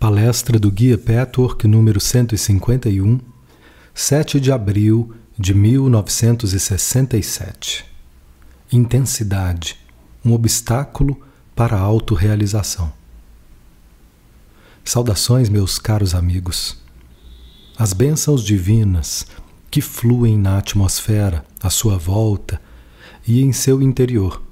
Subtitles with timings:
[0.00, 3.20] Palestra do Guia Petwork número 151,
[3.92, 7.84] 7 de abril de 1967.
[8.72, 9.76] Intensidade,
[10.24, 11.20] um obstáculo
[11.54, 12.90] para a autorrealização.
[14.82, 16.78] Saudações, meus caros amigos.
[17.76, 19.26] As bênçãos divinas
[19.70, 22.58] que fluem na atmosfera à sua volta
[23.28, 24.42] e em seu interior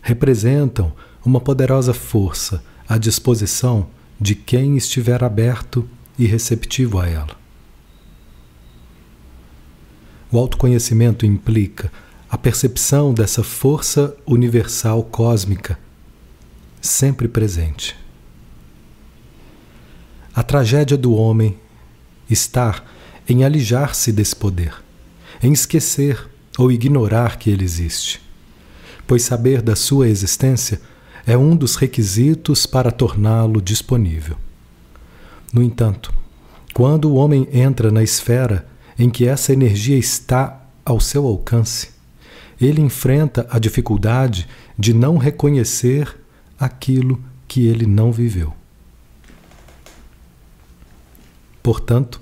[0.00, 0.92] representam
[1.24, 3.86] uma poderosa força à disposição
[4.22, 7.36] de quem estiver aberto e receptivo a ela.
[10.30, 11.92] O autoconhecimento implica
[12.30, 15.76] a percepção dessa força universal cósmica
[16.80, 17.96] sempre presente.
[20.32, 21.58] A tragédia do homem
[22.30, 22.84] está
[23.28, 24.72] em alijar-se desse poder,
[25.42, 28.22] em esquecer ou ignorar que ele existe,
[29.04, 30.80] pois saber da sua existência
[31.26, 34.36] é um dos requisitos para torná-lo disponível.
[35.52, 36.12] No entanto,
[36.72, 38.66] quando o homem entra na esfera
[38.98, 41.90] em que essa energia está ao seu alcance,
[42.60, 44.48] ele enfrenta a dificuldade
[44.78, 46.16] de não reconhecer
[46.58, 48.54] aquilo que ele não viveu.
[51.62, 52.20] Portanto,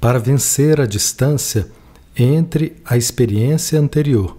[0.00, 1.68] para vencer a distância
[2.16, 4.36] entre a experiência anterior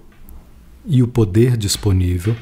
[0.85, 2.35] e o poder disponível,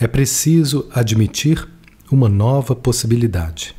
[0.00, 1.68] é preciso admitir
[2.10, 3.76] uma nova possibilidade.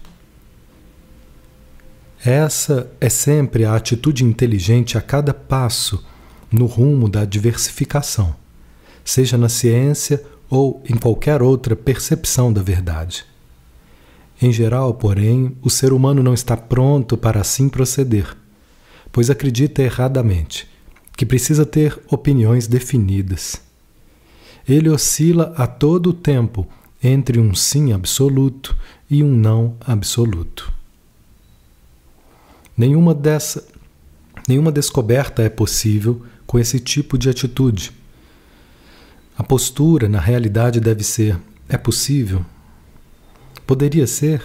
[2.23, 6.05] Essa é sempre a atitude inteligente a cada passo
[6.52, 8.36] no rumo da diversificação,
[9.03, 13.25] seja na ciência ou em qualquer outra percepção da verdade.
[14.39, 18.38] Em geral, porém, o ser humano não está pronto para assim proceder,
[19.11, 20.69] pois acredita erradamente
[21.17, 23.70] que precisa ter opiniões definidas
[24.72, 26.67] ele oscila a todo o tempo
[27.03, 28.75] entre um sim absoluto
[29.09, 30.72] e um não absoluto.
[32.77, 33.67] Nenhuma dessa
[34.47, 37.92] nenhuma descoberta é possível com esse tipo de atitude.
[39.37, 42.45] A postura, na realidade, deve ser: é possível?
[43.65, 44.43] Poderia ser?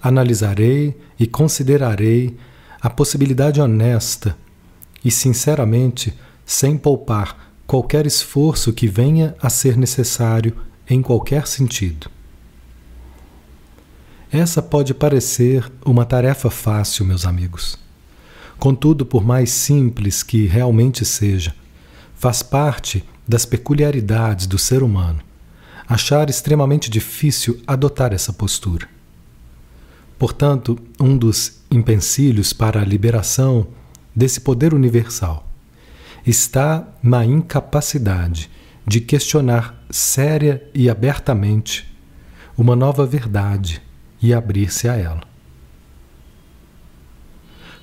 [0.00, 2.36] Analisarei e considerarei
[2.80, 4.36] a possibilidade honesta
[5.04, 10.54] e, sinceramente, sem poupar qualquer esforço que venha a ser necessário
[10.86, 12.10] em qualquer sentido.
[14.30, 17.78] Essa pode parecer uma tarefa fácil, meus amigos.
[18.58, 21.54] Contudo, por mais simples que realmente seja,
[22.14, 25.20] faz parte das peculiaridades do ser humano
[25.88, 28.86] achar extremamente difícil adotar essa postura.
[30.18, 33.66] Portanto, um dos empecilhos para a liberação
[34.14, 35.51] desse poder universal
[36.26, 38.50] está na incapacidade
[38.86, 41.90] de questionar séria e abertamente
[42.56, 43.82] uma nova verdade
[44.20, 45.22] e abrir-se a ela.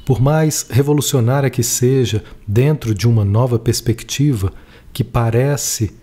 [0.06, 4.52] Por mais revolucionária que seja dentro de uma nova perspectiva
[4.92, 5.96] que parece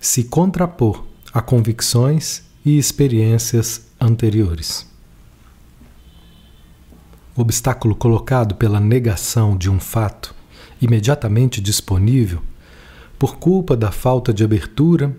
[0.00, 4.86] se contrapor a convicções e experiências anteriores.
[7.36, 10.34] O obstáculo colocado pela negação de um fato
[10.80, 12.40] imediatamente disponível,
[13.18, 15.14] por culpa da falta de abertura,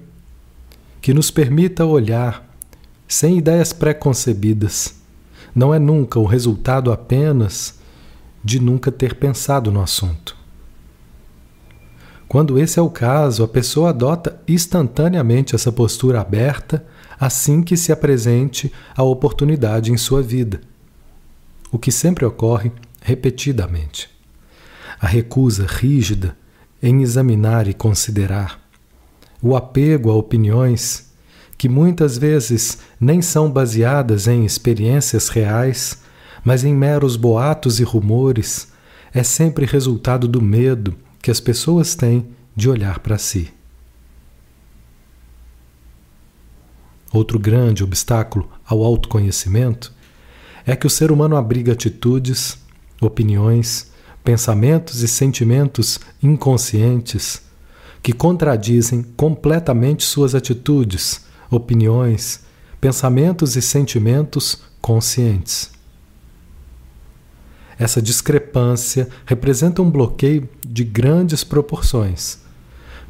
[1.02, 2.48] que nos permita olhar
[3.08, 4.96] sem ideias preconcebidas.
[5.54, 7.80] Não é nunca o resultado apenas
[8.44, 10.38] de nunca ter pensado no assunto.
[12.28, 16.86] Quando esse é o caso, a pessoa adota instantaneamente essa postura aberta
[17.20, 20.62] assim que se apresente a oportunidade em sua vida,
[21.72, 22.72] o que sempre ocorre
[23.02, 24.19] repetidamente
[25.00, 26.38] a recusa rígida
[26.82, 28.60] em examinar e considerar,
[29.42, 31.10] o apego a opiniões
[31.58, 36.02] que muitas vezes nem são baseadas em experiências reais,
[36.44, 38.72] mas em meros boatos e rumores,
[39.14, 43.52] é sempre resultado do medo que as pessoas têm de olhar para si.
[47.12, 49.92] Outro grande obstáculo ao autoconhecimento
[50.66, 52.58] é que o ser humano abriga atitudes,
[53.02, 53.89] opiniões,
[54.30, 57.42] pensamentos e sentimentos inconscientes
[58.00, 62.42] que contradizem completamente suas atitudes, opiniões,
[62.80, 65.72] pensamentos e sentimentos conscientes.
[67.80, 72.38] Essa discrepância representa um bloqueio de grandes proporções,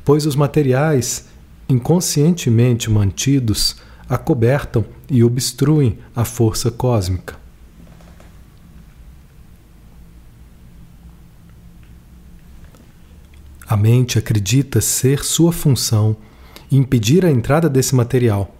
[0.06, 1.25] pois os materiais
[1.68, 3.75] inconscientemente mantidos
[4.07, 7.36] acobertam e obstruem a força cósmica.
[13.69, 16.18] A mente acredita ser sua função
[16.71, 18.54] impedir a entrada desse material,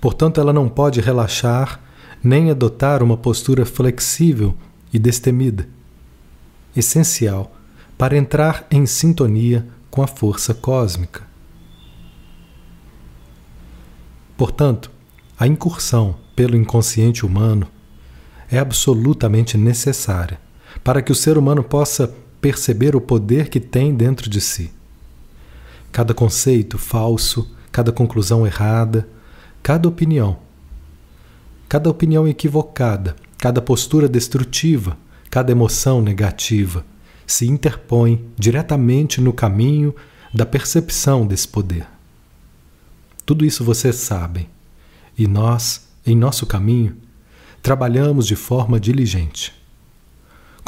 [0.00, 1.80] Portanto, ela não pode relaxar
[2.22, 4.54] nem adotar uma postura flexível
[4.92, 5.68] e destemida,
[6.74, 7.52] essencial
[7.96, 11.26] para entrar em sintonia com a força cósmica.
[14.36, 14.90] Portanto,
[15.38, 17.66] a incursão pelo inconsciente humano
[18.50, 20.40] é absolutamente necessária
[20.84, 24.70] para que o ser humano possa perceber o poder que tem dentro de si.
[25.90, 29.08] Cada conceito falso, cada conclusão errada,
[29.62, 30.38] cada opinião,
[31.68, 34.96] cada opinião equivocada, cada postura destrutiva,
[35.30, 36.84] cada emoção negativa
[37.26, 39.94] se interpõe diretamente no caminho
[40.32, 41.86] da percepção desse poder.
[43.26, 44.48] Tudo isso vocês sabem,
[45.16, 46.96] e nós, em nosso caminho,
[47.62, 49.57] trabalhamos de forma diligente.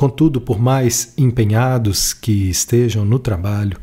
[0.00, 3.76] Contudo, por mais empenhados que estejam no trabalho,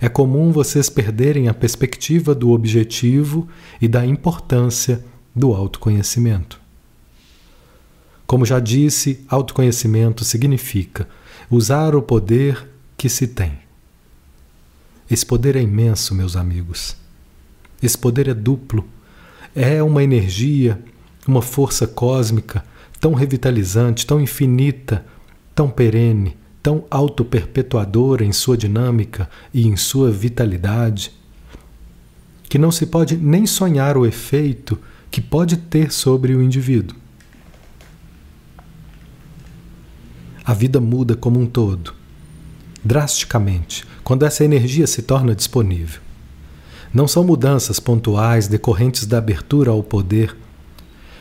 [0.00, 3.46] é comum vocês perderem a perspectiva do objetivo
[3.80, 6.60] e da importância do autoconhecimento.
[8.26, 11.08] Como já disse, autoconhecimento significa
[11.48, 13.56] usar o poder que se tem.
[15.08, 16.96] Esse poder é imenso, meus amigos.
[17.80, 18.84] Esse poder é duplo.
[19.54, 20.82] É uma energia,
[21.28, 22.64] uma força cósmica
[23.04, 25.04] tão revitalizante, tão infinita,
[25.54, 31.12] tão perene, tão autoperpetuadora em sua dinâmica e em sua vitalidade,
[32.48, 34.78] que não se pode nem sonhar o efeito
[35.10, 36.96] que pode ter sobre o indivíduo.
[40.44, 41.94] A vida muda como um todo,
[42.84, 46.00] drasticamente, quando essa energia se torna disponível.
[46.92, 50.36] Não são mudanças pontuais decorrentes da abertura ao poder,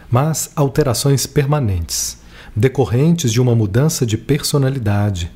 [0.09, 2.17] mas alterações permanentes,
[2.55, 5.31] decorrentes de uma mudança de personalidade,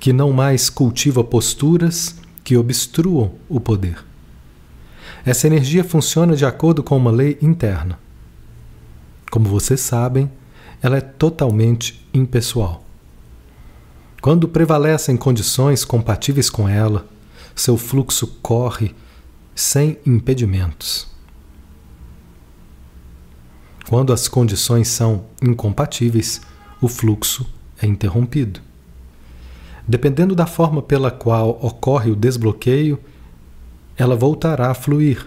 [0.00, 4.04] que não mais cultiva posturas que obstruam o poder.
[5.24, 7.98] Essa energia funciona de acordo com uma lei interna.
[9.30, 10.30] Como vocês sabem,
[10.80, 12.84] ela é totalmente impessoal.
[14.20, 17.06] Quando prevalecem condições compatíveis com ela,
[17.54, 18.94] seu fluxo corre
[19.54, 21.08] sem impedimentos.
[23.88, 26.42] Quando as condições são incompatíveis,
[26.78, 27.46] o fluxo
[27.80, 28.60] é interrompido.
[29.86, 33.00] Dependendo da forma pela qual ocorre o desbloqueio,
[33.96, 35.26] ela voltará a fluir,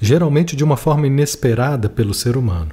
[0.00, 2.70] geralmente de uma forma inesperada pelo ser humano.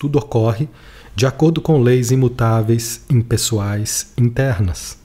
[0.00, 0.68] Tudo ocorre
[1.14, 4.98] de acordo com leis imutáveis, impessoais, internas.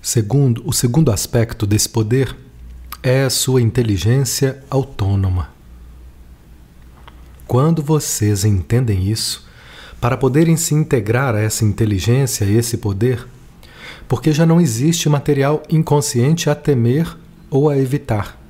[0.00, 2.41] Segundo, o segundo aspecto desse poder
[3.02, 5.50] é a sua inteligência autônoma.
[7.48, 9.44] Quando vocês entendem isso,
[10.00, 13.26] para poderem se integrar a essa inteligência e esse poder,
[14.06, 17.16] porque já não existe material inconsciente a temer
[17.50, 18.40] ou a evitar.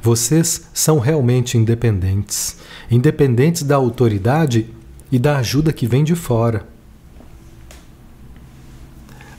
[0.00, 2.58] Vocês são realmente independentes,
[2.90, 4.68] independentes da autoridade
[5.10, 6.66] e da ajuda que vem de fora.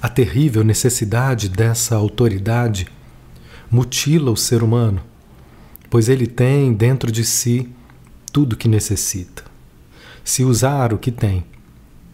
[0.02, 2.88] A terrível necessidade dessa autoridade
[3.74, 5.02] mutila o ser humano,
[5.90, 7.68] pois ele tem dentro de si
[8.32, 9.44] tudo o que necessita.
[10.24, 11.44] Se usar o que tem,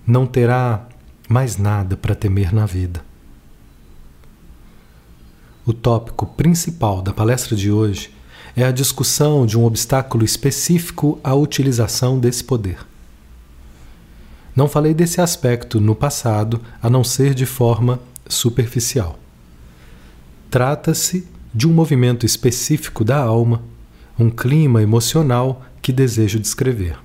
[0.07, 0.87] não terá
[1.27, 3.03] mais nada para temer na vida.
[5.65, 8.09] O tópico principal da palestra de hoje
[8.55, 12.87] é a discussão de um obstáculo específico à utilização desse poder.
[14.55, 17.99] Não falei desse aspecto no passado, a não ser de forma
[18.29, 19.19] superficial.
[20.49, 23.63] Trata-se de um movimento específico da alma,
[24.17, 26.97] um clima emocional que desejo descrever.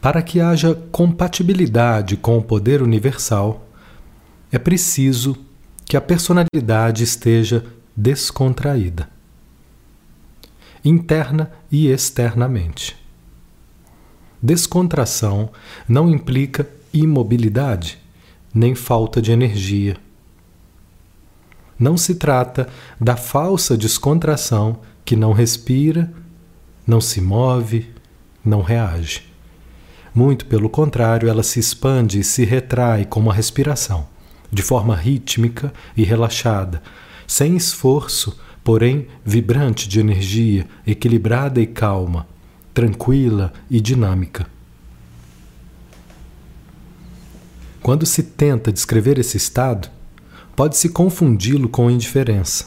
[0.00, 3.68] Para que haja compatibilidade com o poder universal,
[4.50, 5.36] é preciso
[5.84, 7.64] que a personalidade esteja
[7.96, 9.08] descontraída,
[10.84, 12.96] interna e externamente.
[14.42, 15.50] Descontração
[15.88, 17.98] não implica imobilidade,
[18.54, 19.96] nem falta de energia.
[21.78, 22.68] Não se trata
[23.00, 26.12] da falsa descontração que não respira,
[26.86, 27.90] não se move,
[28.44, 29.24] não reage.
[30.14, 34.06] Muito pelo contrário, ela se expande e se retrai como a respiração
[34.52, 36.82] de forma rítmica e relaxada,
[37.26, 42.26] sem esforço, porém vibrante de energia, equilibrada e calma,
[42.74, 44.46] tranquila e dinâmica.
[47.82, 49.90] Quando se tenta descrever esse estado,
[50.54, 52.66] pode-se confundi-lo com indiferença,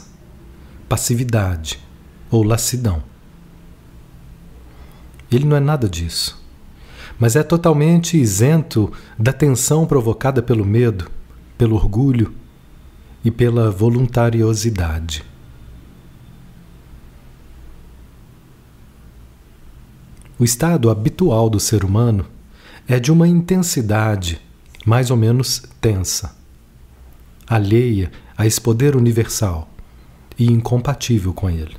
[0.86, 1.80] passividade
[2.30, 3.02] ou lassidão.
[5.32, 6.44] Ele não é nada disso,
[7.18, 11.10] mas é totalmente isento da tensão provocada pelo medo,
[11.56, 12.34] pelo orgulho
[13.24, 15.24] e pela voluntariosidade.
[20.38, 22.26] O estado habitual do ser humano
[22.86, 24.45] é de uma intensidade
[24.86, 26.36] mais ou menos tensa,
[27.44, 29.68] alheia a esse poder universal
[30.38, 31.76] e incompatível com ele.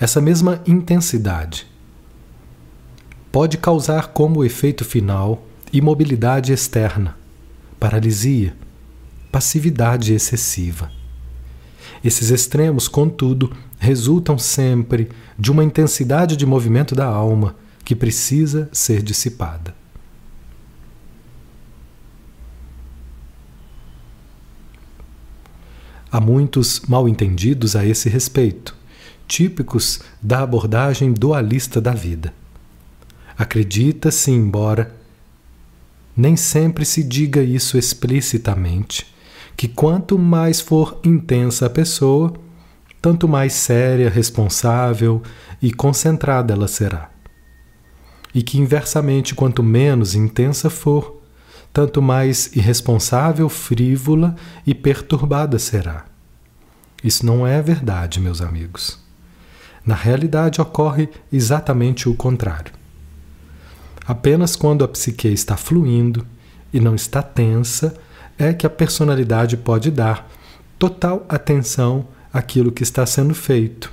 [0.00, 1.64] Essa mesma intensidade
[3.30, 7.16] pode causar como efeito final imobilidade externa,
[7.78, 8.56] paralisia,
[9.30, 10.90] passividade excessiva.
[12.02, 17.54] Esses extremos, contudo, resultam sempre de uma intensidade de movimento da alma
[17.84, 19.79] que precisa ser dissipada.
[26.12, 28.74] Há muitos mal-entendidos a esse respeito,
[29.28, 32.34] típicos da abordagem dualista da vida.
[33.38, 34.94] Acredita-se, embora
[36.16, 39.06] nem sempre se diga isso explicitamente,
[39.56, 42.34] que quanto mais for intensa a pessoa,
[43.00, 45.22] tanto mais séria, responsável
[45.62, 47.10] e concentrada ela será.
[48.34, 51.19] E que, inversamente, quanto menos intensa for,
[51.72, 54.34] tanto mais irresponsável, frívola
[54.66, 56.04] e perturbada será.
[57.02, 58.98] Isso não é verdade, meus amigos.
[59.84, 62.72] Na realidade, ocorre exatamente o contrário.
[64.06, 66.26] Apenas quando a psique está fluindo
[66.72, 67.96] e não está tensa
[68.38, 70.28] é que a personalidade pode dar
[70.78, 73.92] total atenção àquilo que está sendo feito,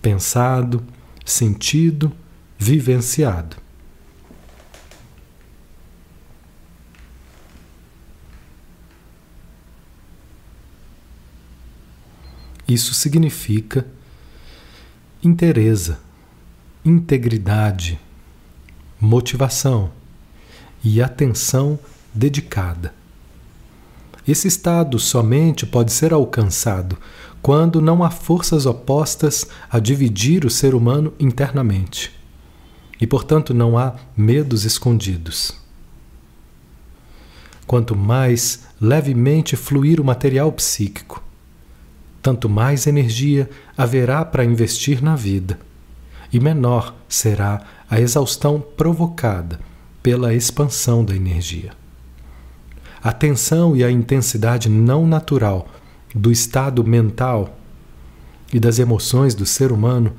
[0.00, 0.82] pensado,
[1.24, 2.12] sentido,
[2.58, 3.56] vivenciado.
[12.66, 13.86] Isso significa
[15.22, 16.00] interesa,
[16.84, 18.00] integridade,
[19.00, 19.90] motivação
[20.82, 21.78] e atenção
[22.12, 22.94] dedicada.
[24.26, 26.98] Esse estado somente pode ser alcançado
[27.42, 32.10] quando não há forças opostas a dividir o ser humano internamente.
[32.98, 35.52] E, portanto, não há medos escondidos.
[37.66, 41.23] Quanto mais levemente fluir o material psíquico,
[42.24, 45.58] tanto mais energia haverá para investir na vida,
[46.32, 49.60] e menor será a exaustão provocada
[50.02, 51.72] pela expansão da energia.
[53.02, 55.68] A tensão e a intensidade não natural
[56.14, 57.58] do estado mental
[58.50, 60.14] e das emoções do ser humano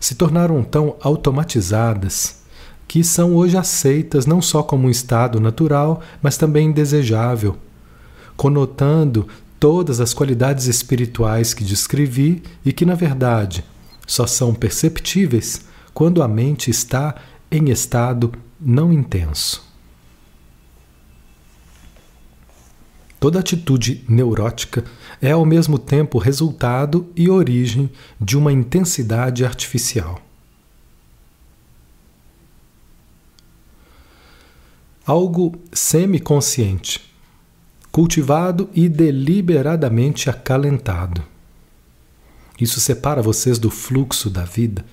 [0.00, 2.42] se tornaram tão automatizadas
[2.88, 7.58] que são hoje aceitas não só como um estado natural, mas também desejável,
[8.34, 9.28] conotando
[9.60, 13.62] todas as qualidades espirituais que descrevi e que, na verdade,
[14.06, 17.14] só são perceptíveis quando a mente está
[17.52, 19.68] em estado não intenso.
[23.20, 24.82] Toda atitude neurótica
[25.20, 30.22] é ao mesmo tempo resultado e origem de uma intensidade artificial.
[35.04, 37.09] Algo semiconsciente
[37.90, 41.22] cultivado e deliberadamente acalentado.
[42.60, 44.84] Isso separa vocês do fluxo da vida.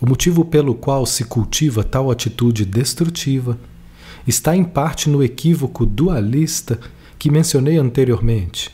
[0.00, 3.58] O motivo pelo qual se cultiva tal atitude destrutiva
[4.26, 6.80] está em parte no equívoco dualista
[7.18, 8.70] que mencionei anteriormente,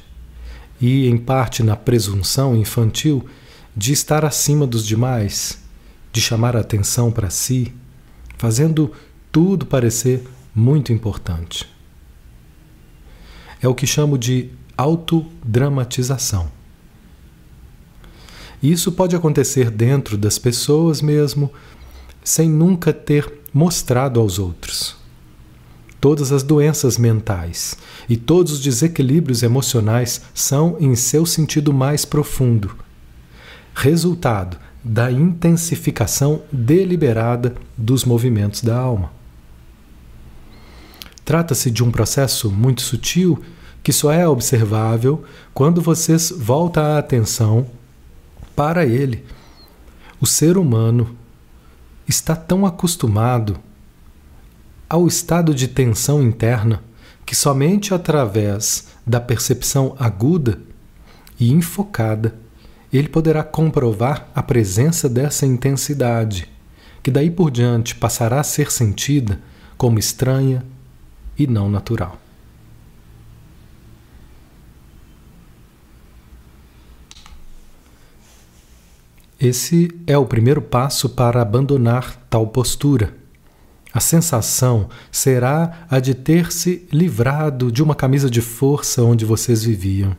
[0.80, 3.24] e em parte na presunção infantil
[3.76, 5.58] de estar acima dos demais,
[6.12, 7.74] de chamar a atenção para si,
[8.38, 8.92] fazendo
[9.32, 10.22] tudo parecer
[10.54, 11.75] muito importante
[13.62, 16.50] é o que chamo de autodramatização.
[18.62, 21.52] Isso pode acontecer dentro das pessoas mesmo,
[22.24, 24.96] sem nunca ter mostrado aos outros.
[26.00, 27.76] Todas as doenças mentais
[28.08, 32.76] e todos os desequilíbrios emocionais são, em seu sentido mais profundo,
[33.74, 39.15] resultado da intensificação deliberada dos movimentos da alma.
[41.26, 43.42] Trata-se de um processo muito sutil
[43.82, 47.66] que só é observável quando vocês voltam a atenção
[48.54, 49.24] para ele.
[50.20, 51.16] O ser humano
[52.06, 53.58] está tão acostumado
[54.88, 56.80] ao estado de tensão interna
[57.26, 60.60] que somente através da percepção aguda
[61.40, 62.36] e enfocada
[62.92, 66.48] ele poderá comprovar a presença dessa intensidade,
[67.02, 69.40] que daí por diante passará a ser sentida
[69.76, 70.64] como estranha,
[71.38, 72.18] e não natural.
[79.38, 83.14] Esse é o primeiro passo para abandonar tal postura
[83.96, 89.64] A sensação será a de ter se livrado de uma camisa de força onde vocês
[89.64, 90.14] viviam.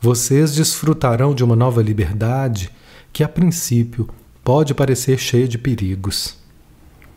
[0.00, 2.72] Vocês desfrutarão de uma nova liberdade
[3.12, 4.08] que, a princípio,
[4.42, 6.36] pode parecer cheia de perigos.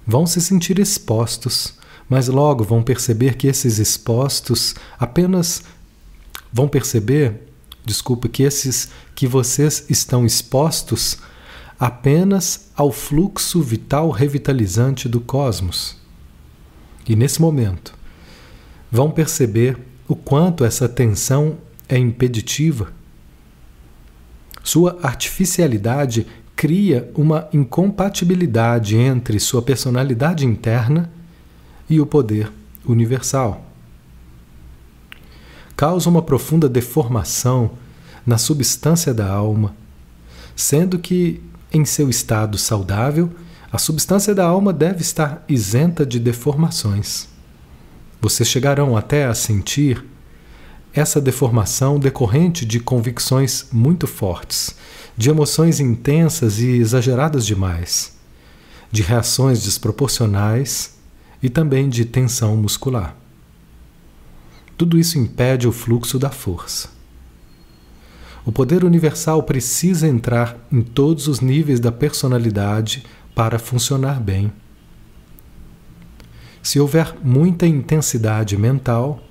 [0.06, 1.74] Vão se sentir expostos,
[2.10, 5.64] mas logo vão perceber que esses expostos apenas
[6.52, 7.44] vão perceber,
[7.86, 11.20] desculpa, que esses que vocês estão expostos
[11.80, 15.96] apenas ao fluxo vital revitalizante do cosmos.
[17.08, 17.94] E nesse momento,
[18.92, 22.92] vão perceber o quanto essa tensão é impeditiva.
[24.64, 26.26] Sua artificialidade
[26.56, 31.10] cria uma incompatibilidade entre sua personalidade interna
[31.90, 32.52] e o poder
[32.86, 33.66] universal.
[35.76, 37.72] Causa uma profunda deformação
[38.26, 39.76] na substância da alma,
[40.56, 41.42] sendo que
[41.72, 43.30] em seu estado saudável,
[43.72, 47.28] a substância da alma deve estar isenta de deformações.
[48.20, 50.04] Vocês chegarão até a sentir
[50.94, 54.76] essa deformação decorrente de convicções muito fortes,
[55.16, 58.18] de emoções intensas e exageradas demais,
[58.92, 60.99] de reações desproporcionais
[61.42, 63.16] e também de tensão muscular.
[64.78, 66.90] Tudo isso impede o fluxo da força.
[68.46, 73.04] O poder universal precisa entrar em todos os níveis da personalidade
[73.36, 74.52] para funcionar bem.
[76.64, 79.22] Se houver muita intensidade mental,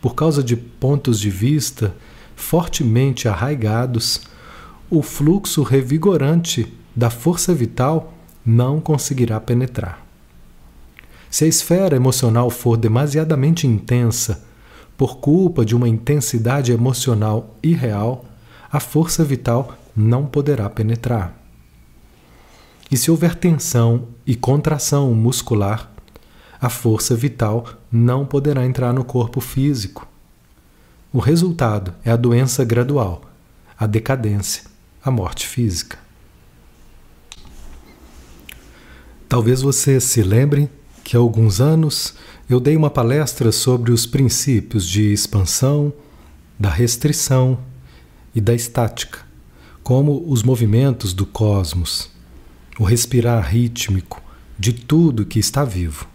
[0.00, 1.94] por causa de pontos de vista
[2.36, 4.22] fortemente arraigados,
[4.88, 10.07] o fluxo revigorante da força vital não conseguirá penetrar.
[11.30, 14.44] Se a esfera emocional for demasiadamente intensa,
[14.96, 18.24] por culpa de uma intensidade emocional irreal,
[18.70, 21.34] a força vital não poderá penetrar.
[22.90, 25.90] E se houver tensão e contração muscular,
[26.60, 30.08] a força vital não poderá entrar no corpo físico.
[31.12, 33.22] O resultado é a doença gradual,
[33.78, 34.64] a decadência,
[35.04, 35.98] a morte física.
[39.28, 40.70] Talvez você se lembre
[41.08, 42.12] que há alguns anos
[42.50, 45.90] eu dei uma palestra sobre os princípios de expansão,
[46.58, 47.60] da restrição
[48.34, 49.20] e da estática,
[49.82, 52.10] como os movimentos do cosmos,
[52.78, 54.22] o respirar rítmico
[54.58, 56.06] de tudo que está vivo.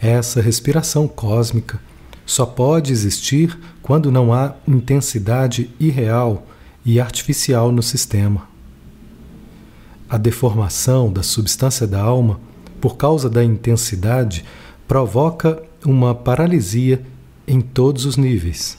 [0.00, 1.80] Essa respiração cósmica
[2.24, 6.46] só pode existir quando não há intensidade irreal
[6.84, 8.46] e artificial no sistema.
[10.08, 12.38] A deformação da substância da alma,
[12.84, 14.44] por causa da intensidade,
[14.86, 17.02] provoca uma paralisia
[17.48, 18.76] em todos os níveis.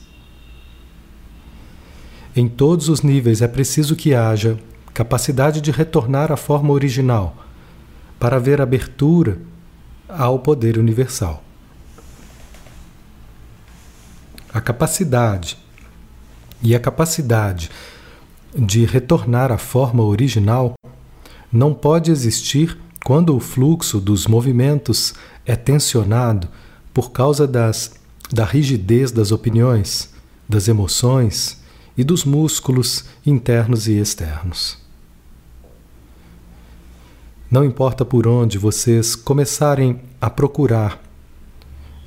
[2.36, 4.60] Em todos os níveis é preciso que haja
[4.94, 7.36] capacidade de retornar à forma original,
[8.20, 9.40] para haver abertura
[10.08, 11.44] ao poder universal.
[14.54, 15.58] A capacidade
[16.62, 17.72] e a capacidade
[18.56, 20.76] de retornar à forma original
[21.52, 25.14] não pode existir quando o fluxo dos movimentos
[25.46, 26.50] é tensionado
[26.92, 27.94] por causa das,
[28.32, 30.12] da rigidez das opiniões,
[30.50, 31.62] das emoções
[31.96, 34.80] e dos músculos internos e externos.
[37.52, 41.00] Não importa por onde vocês começarem a procurar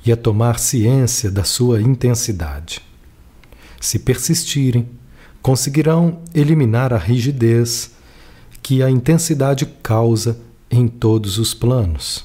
[0.05, 2.83] e a tomar ciência da sua intensidade.
[3.81, 4.89] Se persistirem,
[5.41, 7.93] conseguirão eliminar a rigidez
[8.61, 12.24] que a intensidade causa em todos os planos.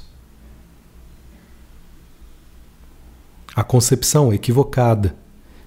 [3.55, 5.15] A concepção equivocada,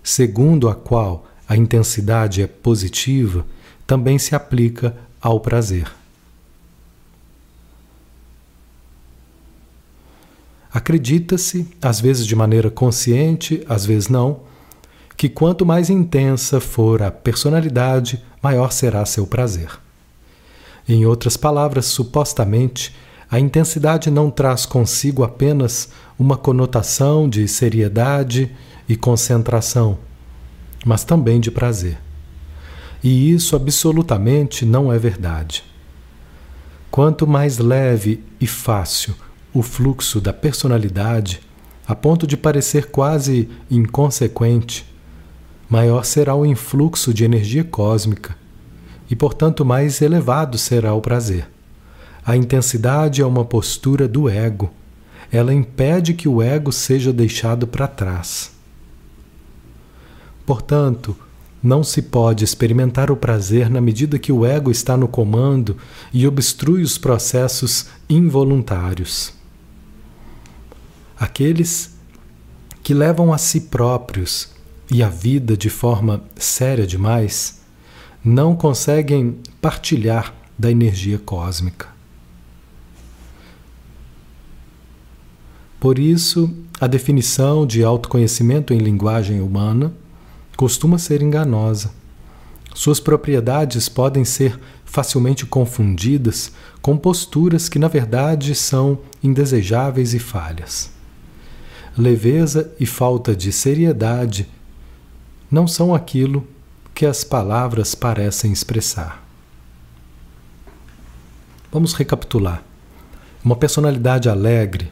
[0.02, 3.46] segundo a qual a intensidade é positiva
[3.86, 5.90] também se aplica ao prazer.
[10.72, 14.40] Acredita-se, às vezes de maneira consciente, às vezes não,
[15.16, 19.70] que quanto mais intensa for a personalidade, maior será seu prazer.
[20.88, 22.94] Em outras palavras, supostamente,
[23.29, 28.55] a intensidade não traz consigo apenas uma conotação de seriedade
[28.88, 29.99] e concentração,
[30.85, 31.99] mas também de prazer.
[33.03, 35.64] E isso absolutamente não é verdade.
[36.88, 39.14] Quanto mais leve e fácil
[39.53, 41.40] o fluxo da personalidade,
[41.87, 44.87] a ponto de parecer quase inconsequente,
[45.68, 48.37] maior será o influxo de energia cósmica
[49.11, 51.49] e, portanto, mais elevado será o prazer.
[52.25, 54.71] A intensidade é uma postura do ego.
[55.31, 58.51] Ela impede que o ego seja deixado para trás.
[60.45, 61.16] Portanto,
[61.62, 65.77] não se pode experimentar o prazer na medida que o ego está no comando
[66.12, 69.35] e obstrui os processos involuntários.
[71.19, 71.97] aqueles
[72.83, 74.51] que levam a si próprios
[74.90, 77.62] e a vida de forma séria demais,
[78.26, 81.86] não conseguem partilhar da energia cósmica.
[85.78, 89.94] Por isso, a definição de autoconhecimento em linguagem humana
[90.56, 91.92] costuma ser enganosa.
[92.74, 96.50] Suas propriedades podem ser facilmente confundidas
[96.82, 100.90] com posturas que, na verdade, são indesejáveis e falhas.
[101.96, 104.48] Leveza e falta de seriedade
[105.48, 106.44] não são aquilo
[106.96, 109.22] que as palavras parecem expressar.
[111.70, 112.64] Vamos recapitular.
[113.44, 114.90] Uma personalidade alegre,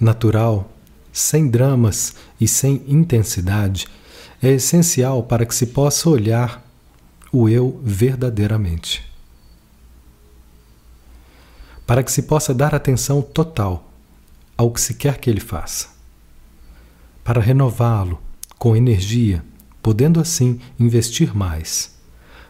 [0.00, 0.72] natural,
[1.12, 3.86] sem dramas e sem intensidade
[4.42, 6.64] é essencial para que se possa olhar
[7.30, 9.04] o eu verdadeiramente.
[11.86, 13.92] Para que se possa dar atenção total
[14.56, 15.88] ao que se quer que ele faça.
[17.22, 18.18] Para renová-lo
[18.58, 19.44] com energia,
[19.84, 21.92] podendo assim investir mais.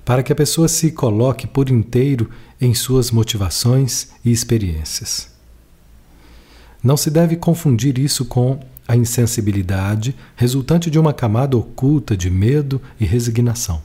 [0.05, 5.35] Para que a pessoa se coloque por inteiro em suas motivações e experiências.
[6.81, 12.81] Não se deve confundir isso com a insensibilidade resultante de uma camada oculta de medo
[13.01, 13.83] e resignação.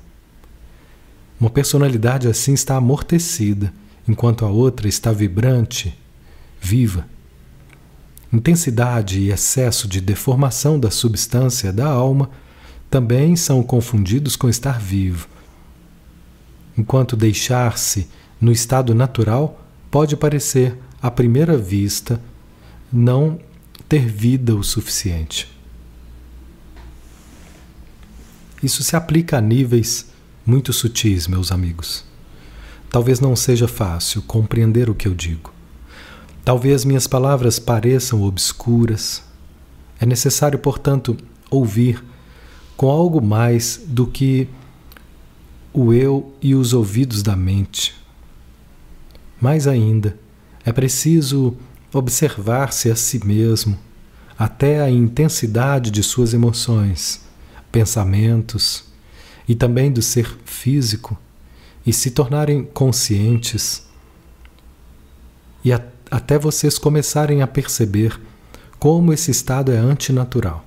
[1.41, 3.73] Uma personalidade assim está amortecida,
[4.07, 5.97] enquanto a outra está vibrante,
[6.61, 7.07] viva.
[8.31, 12.29] Intensidade e excesso de deformação da substância da alma
[12.89, 15.27] também são confundidos com estar vivo.
[16.77, 18.07] Enquanto deixar-se
[18.39, 22.21] no estado natural pode parecer, à primeira vista,
[22.91, 23.39] não
[23.87, 25.47] ter vida o suficiente.
[28.61, 30.07] Isso se aplica a níveis
[30.45, 32.03] muito sutis, meus amigos.
[32.89, 35.53] Talvez não seja fácil compreender o que eu digo.
[36.43, 39.23] Talvez minhas palavras pareçam obscuras.
[39.99, 41.15] É necessário, portanto,
[41.49, 42.03] ouvir
[42.79, 44.47] com algo mais do que
[45.73, 47.93] o eu e os ouvidos da mente.
[49.41, 50.17] Mais ainda,
[50.63, 51.57] é preciso
[51.91, 53.77] observar-se a si mesmo,
[54.37, 57.19] até a intensidade de suas emoções,
[57.69, 58.85] pensamentos
[59.45, 61.19] e também do ser físico,
[61.85, 63.85] e se tornarem conscientes,
[65.65, 68.17] e a, até vocês começarem a perceber
[68.79, 70.63] como esse estado é antinatural,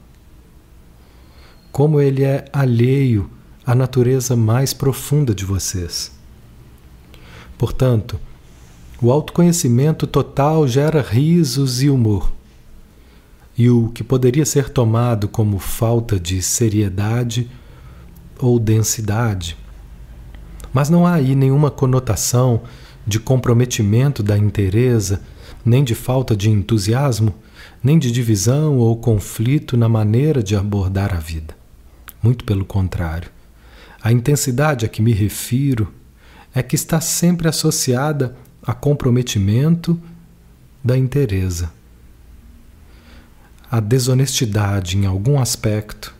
[1.72, 3.30] como ele é alheio
[3.66, 6.12] à natureza mais profunda de vocês.
[7.56, 8.20] Portanto,
[9.00, 12.30] o autoconhecimento total gera risos e humor.
[13.56, 17.50] E o que poderia ser tomado como falta de seriedade
[18.38, 19.56] ou densidade.
[20.72, 22.62] Mas não há aí nenhuma conotação
[23.06, 25.22] de comprometimento da inteireza,
[25.64, 27.34] nem de falta de entusiasmo,
[27.82, 31.61] nem de divisão ou conflito na maneira de abordar a vida.
[32.22, 33.30] Muito pelo contrário.
[34.02, 35.92] A intensidade a que me refiro
[36.54, 40.00] é que está sempre associada a comprometimento
[40.84, 41.72] da inteireza.
[43.70, 46.14] A desonestidade em algum aspecto,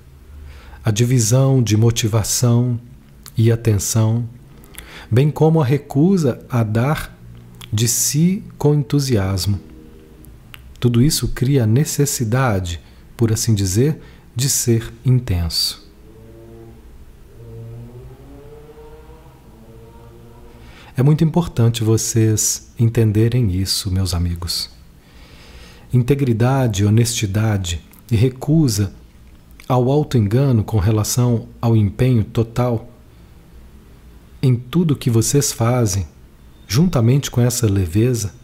[0.85, 2.81] a divisão de motivação
[3.37, 4.29] e atenção,
[5.11, 7.17] bem como a recusa a dar
[7.73, 9.61] de si com entusiasmo.
[10.81, 12.81] Tudo isso cria a necessidade,
[13.17, 14.01] por assim dizer,
[14.35, 15.92] de ser intenso.
[20.95, 24.69] É muito importante vocês entenderem isso, meus amigos.
[25.91, 28.93] Integridade, honestidade e recusa
[29.67, 32.91] ao auto-engano com relação ao empenho total
[34.43, 36.07] em tudo que vocês fazem,
[36.69, 38.35] juntamente com essa leveza,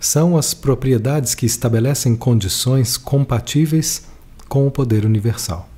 [0.00, 4.06] são as propriedades que estabelecem condições compatíveis
[4.48, 5.68] com o poder universal.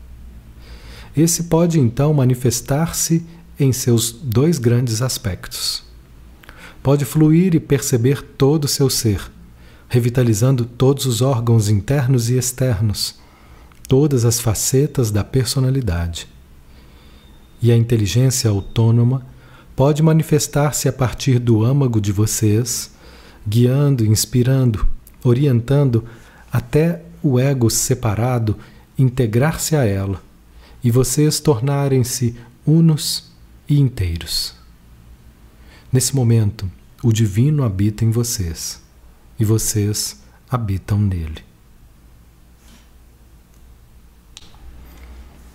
[1.16, 3.26] Esse pode então manifestar-se
[3.60, 5.84] em seus dois grandes aspectos.
[6.82, 9.30] Pode fluir e perceber todo o seu ser,
[9.88, 13.18] revitalizando todos os órgãos internos e externos,
[13.86, 16.26] todas as facetas da personalidade.
[17.60, 19.26] E a inteligência autônoma
[19.76, 22.90] pode manifestar-se a partir do âmago de vocês,
[23.46, 24.86] guiando, inspirando,
[25.22, 26.04] orientando
[26.50, 28.56] até o ego separado
[28.98, 30.22] integrar-se a ela
[30.82, 32.34] e vocês tornarem-se
[32.66, 33.29] unos
[33.70, 34.54] e inteiros.
[35.92, 36.70] Nesse momento,
[37.02, 38.82] o divino habita em vocês
[39.38, 41.44] e vocês habitam nele.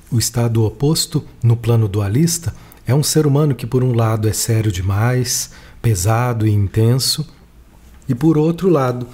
[0.09, 2.55] O estado oposto, no plano dualista,
[2.87, 5.51] é um ser humano que, por um lado, é sério demais,
[5.81, 7.27] pesado e intenso,
[8.07, 9.07] e por outro lado,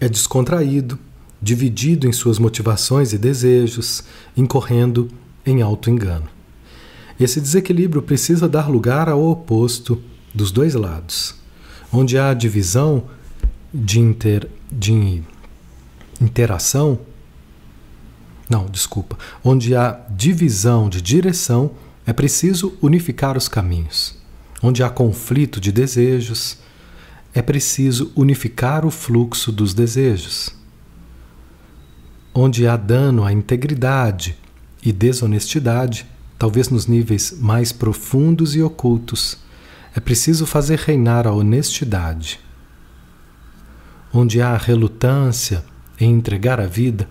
[0.00, 0.98] é descontraído,
[1.40, 4.02] dividido em suas motivações e desejos,
[4.36, 5.08] incorrendo
[5.46, 6.39] em auto-engano.
[7.20, 10.02] Esse desequilíbrio precisa dar lugar ao oposto
[10.34, 11.34] dos dois lados,
[11.92, 13.04] onde há divisão
[13.74, 15.22] de, inter, de
[16.18, 16.98] interação.
[18.48, 19.18] Não, desculpa.
[19.44, 21.72] Onde há divisão de direção,
[22.06, 24.18] é preciso unificar os caminhos.
[24.62, 26.56] Onde há conflito de desejos,
[27.34, 30.54] é preciso unificar o fluxo dos desejos.
[32.34, 34.36] Onde há dano à integridade
[34.82, 36.06] e desonestidade,
[36.40, 39.36] talvez nos níveis mais profundos e ocultos,
[39.94, 42.40] é preciso fazer reinar a honestidade.
[44.10, 45.62] Onde há relutância
[46.00, 47.06] em entregar a vida,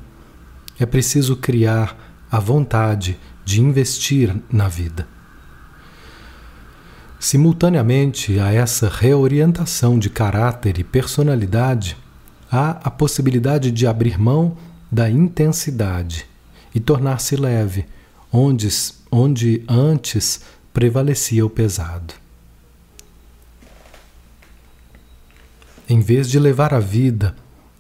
[0.79, 1.95] é preciso criar
[2.31, 5.07] a vontade de investir na vida.
[7.19, 11.95] Simultaneamente a essa reorientação de caráter e personalidade,
[12.51, 14.57] há a possibilidade de abrir mão
[14.91, 16.25] da intensidade
[16.73, 17.85] e tornar-se leve,
[18.33, 18.67] onde,
[19.12, 20.41] onde antes
[20.74, 22.13] prevalecia o pesado.
[25.88, 27.36] Em vez de levar a vida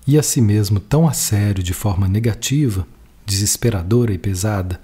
[0.07, 2.87] e a si mesmo tão a sério de forma negativa,
[3.25, 4.81] desesperadora e pesada,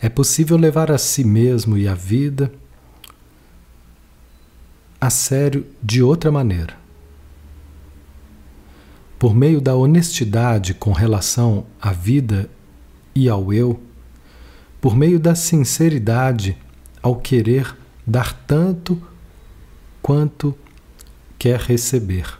[0.00, 2.52] é possível levar a si mesmo e a vida
[5.00, 6.76] a sério de outra maneira.
[9.18, 12.48] Por meio da honestidade com relação à vida
[13.14, 13.80] e ao eu,
[14.82, 16.58] por meio da sinceridade
[17.00, 19.00] ao querer dar tanto
[20.02, 20.58] quanto
[21.38, 22.36] quer receber.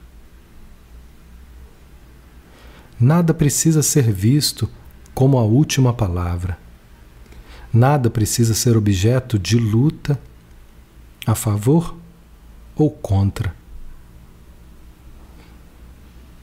[2.98, 4.68] Nada precisa ser visto
[5.14, 6.58] como a última palavra.
[7.72, 10.18] Nada precisa ser objeto de luta
[11.24, 11.96] a favor
[12.74, 13.54] ou contra.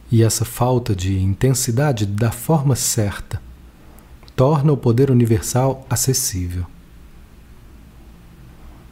[0.09, 3.48] E essa falta de intensidade da forma certa
[4.39, 6.65] torna o poder universal acessível.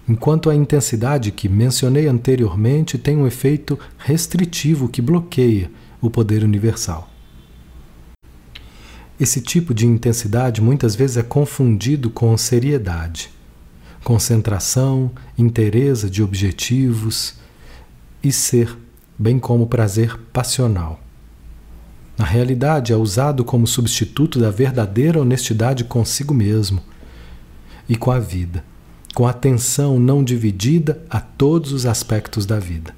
[0.06, 7.10] Enquanto a intensidade que mencionei anteriormente tem um efeito restritivo que bloqueia o poder universal.
[9.18, 13.30] Esse tipo de intensidade muitas vezes é confundido com seriedade
[14.04, 17.36] concentração, inteireza de objetivos
[18.22, 18.78] e ser,
[19.18, 21.07] bem como prazer passional.
[22.18, 26.82] Na realidade, é usado como substituto da verdadeira honestidade consigo mesmo
[27.88, 28.66] e com a vida,
[29.14, 32.96] com atenção não dividida a todos os aspectos da vida.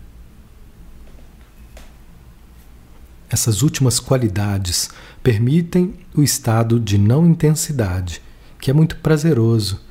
[3.29, 4.89] Essas últimas qualidades
[5.21, 8.21] permitem o estado de não intensidade,
[8.59, 9.81] que é muito prazeroso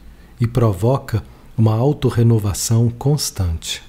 [0.41, 1.23] e provoca
[1.57, 3.83] uma autorrenovação constante.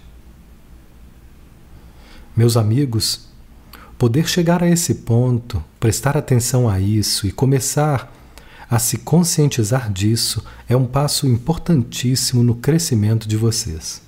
[2.35, 3.28] Meus amigos,
[3.99, 8.09] poder chegar a esse ponto, prestar atenção a isso e começar
[8.69, 14.01] a se conscientizar disso é um passo importantíssimo no crescimento de vocês.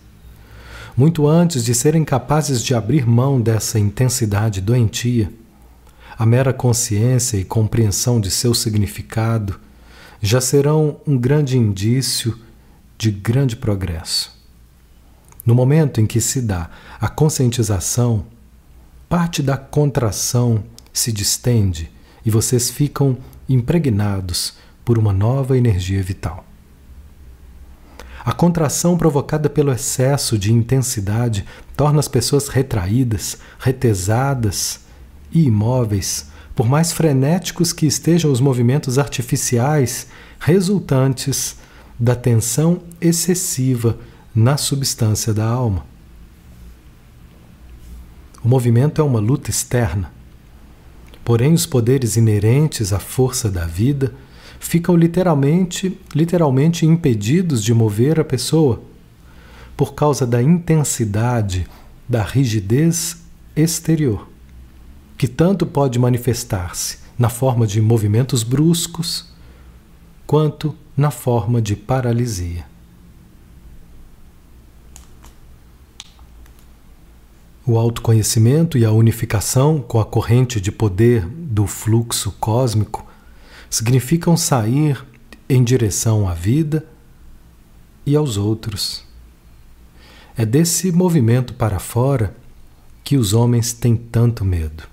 [0.96, 5.30] Muito antes de serem capazes de abrir mão dessa intensidade doentia,
[6.18, 9.60] a mera consciência e compreensão de seu significado
[10.22, 12.40] já serão um grande indício
[12.98, 14.32] de grande progresso.
[15.46, 18.26] No momento em que se dá a conscientização,
[19.12, 21.92] parte da contração se distende
[22.26, 23.18] e vocês ficam
[23.50, 24.54] impregnados
[24.86, 26.46] por uma nova energia vital.
[28.24, 31.46] A contração provocada pelo excesso de intensidade
[31.76, 34.80] torna as pessoas retraídas, retesadas
[35.30, 40.08] e imóveis por mais frenéticos que estejam os movimentos artificiais
[40.40, 41.58] resultantes
[42.00, 44.00] da tensão excessiva
[44.34, 45.91] na substância da alma.
[48.44, 50.12] O movimento é uma luta externa.
[51.24, 54.14] Porém, os poderes inerentes à força da vida
[54.60, 58.82] ficam literalmente, literalmente impedidos de mover a pessoa
[59.78, 61.68] por causa da intensidade
[62.08, 63.18] da rigidez
[63.56, 64.32] exterior
[65.22, 69.32] que tanto pode manifestar-se na forma de movimentos bruscos,
[70.26, 72.66] quanto na forma de paralisia.
[77.66, 83.06] O autoconhecimento e a unificação com a corrente de poder do fluxo cósmico
[83.70, 85.06] significam sair
[85.48, 86.86] em direção à vida
[88.06, 89.06] e aos outros.
[90.36, 92.36] É desse movimento para fora
[93.04, 94.92] que os homens têm tanto medo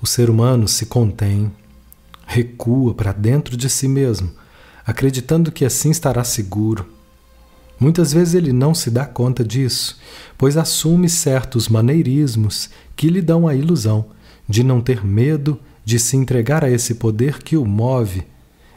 [0.00, 1.50] o ser humano se contém,
[2.26, 4.30] recua para dentro de si mesmo,
[4.86, 6.86] acreditando que assim estará seguro.
[7.78, 9.98] Muitas vezes ele não se dá conta disso,
[10.36, 14.06] pois assume certos maneirismos que lhe dão a ilusão
[14.48, 18.24] de não ter medo de se entregar a esse poder que o move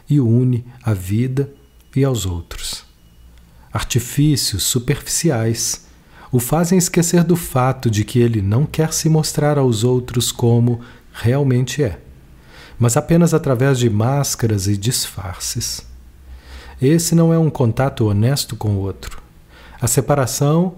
[0.09, 1.51] e une à vida
[1.95, 2.85] e aos outros.
[3.73, 5.85] Artifícios superficiais
[6.31, 10.79] o fazem esquecer do fato de que ele não quer se mostrar aos outros como
[11.11, 11.99] realmente é,
[12.79, 15.90] mas apenas através de máscaras e disfarces.
[16.81, 19.21] Esse não é um contato honesto com o outro.
[19.79, 20.75] A separação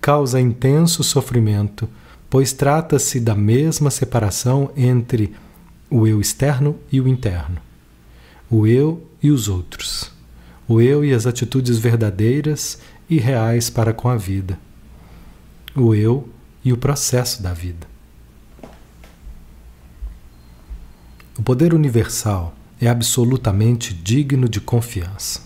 [0.00, 1.88] causa intenso sofrimento,
[2.28, 5.34] pois trata-se da mesma separação entre
[5.90, 7.56] o eu externo e o interno,
[8.50, 10.12] o eu e os outros,
[10.68, 14.58] o eu e as atitudes verdadeiras e reais para com a vida,
[15.74, 16.28] o eu
[16.64, 17.86] e o processo da vida.
[21.38, 25.45] O poder universal é absolutamente digno de confiança.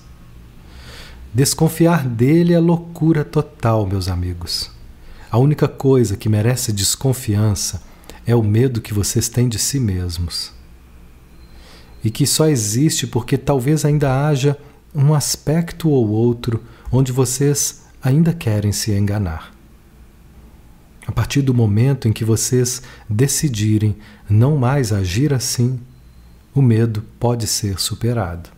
[1.32, 4.68] Desconfiar dele é loucura total, meus amigos.
[5.30, 7.80] A única coisa que merece desconfiança
[8.26, 10.52] é o medo que vocês têm de si mesmos.
[12.02, 14.58] E que só existe porque talvez ainda haja
[14.92, 19.54] um aspecto ou outro onde vocês ainda querem se enganar.
[21.06, 23.96] A partir do momento em que vocês decidirem
[24.28, 25.78] não mais agir assim,
[26.52, 28.50] o medo pode ser superado.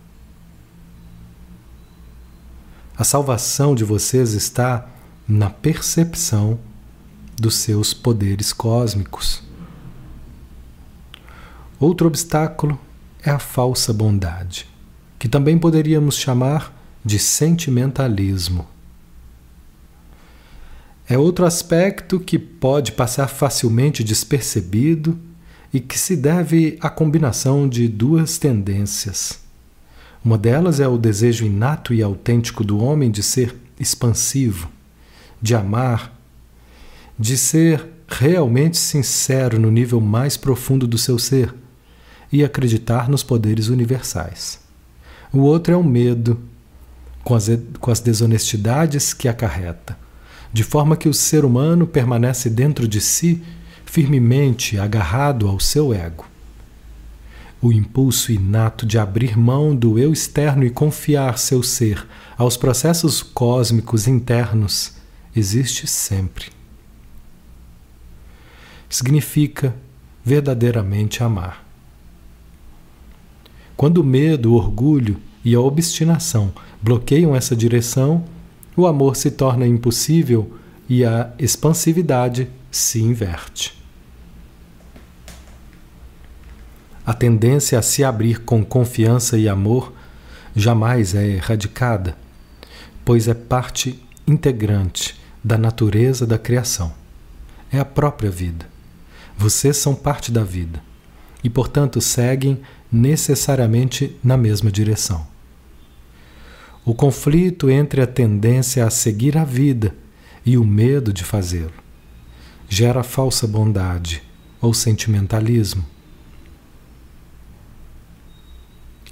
[3.02, 4.88] A salvação de vocês está
[5.26, 6.56] na percepção
[7.36, 9.42] dos seus poderes cósmicos.
[11.80, 12.78] Outro obstáculo
[13.24, 14.68] é a falsa bondade,
[15.18, 16.72] que também poderíamos chamar
[17.04, 18.68] de sentimentalismo.
[21.08, 25.18] É outro aspecto que pode passar facilmente despercebido
[25.74, 29.41] e que se deve à combinação de duas tendências.
[30.24, 34.70] Uma delas é o desejo inato e autêntico do homem de ser expansivo,
[35.40, 36.16] de amar,
[37.18, 41.52] de ser realmente sincero no nível mais profundo do seu ser
[42.30, 44.60] e acreditar nos poderes universais.
[45.32, 46.38] O outro é o medo,
[47.24, 49.98] com as, desonestidades que acarreta,
[50.52, 53.42] de forma que o ser humano permanece dentro de si
[53.84, 56.31] firmemente agarrado ao seu ego.
[57.62, 62.04] O impulso inato de abrir mão do eu externo e confiar seu ser
[62.36, 64.94] aos processos cósmicos internos
[65.34, 66.46] existe sempre.
[68.88, 69.76] Significa
[70.24, 71.64] verdadeiramente amar.
[73.76, 78.24] Quando o medo, o orgulho e a obstinação bloqueiam essa direção,
[78.76, 83.81] o amor se torna impossível e a expansividade se inverte.
[87.04, 89.92] A tendência a se abrir com confiança e amor
[90.54, 92.16] jamais é erradicada,
[93.04, 96.92] pois é parte integrante da natureza da criação.
[97.72, 98.66] É a própria vida.
[99.36, 100.80] Vocês são parte da vida
[101.42, 102.60] e, portanto, seguem
[102.90, 105.26] necessariamente na mesma direção.
[106.84, 109.94] O conflito entre a tendência a seguir a vida
[110.44, 111.72] e o medo de fazê-lo
[112.68, 114.22] gera falsa bondade
[114.60, 115.91] ou sentimentalismo.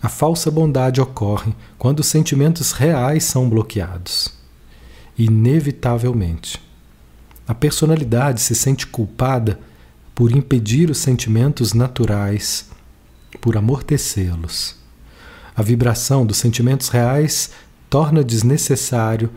[0.02, 4.32] A falsa bondade ocorre quando os sentimentos reais são bloqueados.
[5.18, 6.60] Inevitavelmente.
[7.46, 9.58] A personalidade se sente culpada
[10.14, 12.70] por impedir os sentimentos naturais,
[13.40, 14.76] por amortecê-los.
[15.54, 17.50] A vibração dos sentimentos reais
[17.90, 19.30] torna desnecessário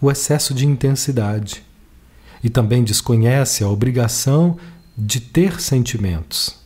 [0.00, 1.64] o excesso de intensidade
[2.44, 4.58] e também desconhece a obrigação
[4.96, 6.58] de ter sentimentos,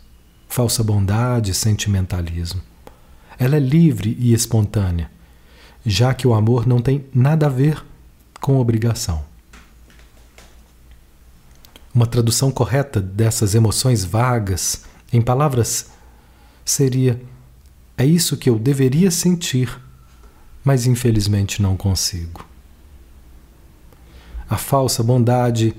[0.51, 2.61] falsa bondade, sentimentalismo.
[3.39, 5.09] Ela é livre e espontânea,
[5.87, 7.83] já que o amor não tem nada a ver
[8.41, 9.25] com obrigação.
[11.95, 14.83] Uma tradução correta dessas emoções vagas
[15.13, 15.91] em palavras
[16.65, 17.23] seria:
[17.97, 19.81] é isso que eu deveria sentir,
[20.65, 22.45] mas infelizmente não consigo.
[24.49, 25.75] A falsa bondade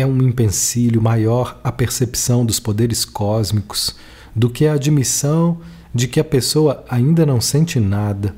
[0.00, 3.96] é um empecilho maior à percepção dos poderes cósmicos
[4.34, 5.60] do que a admissão
[5.94, 8.34] de que a pessoa ainda não sente nada,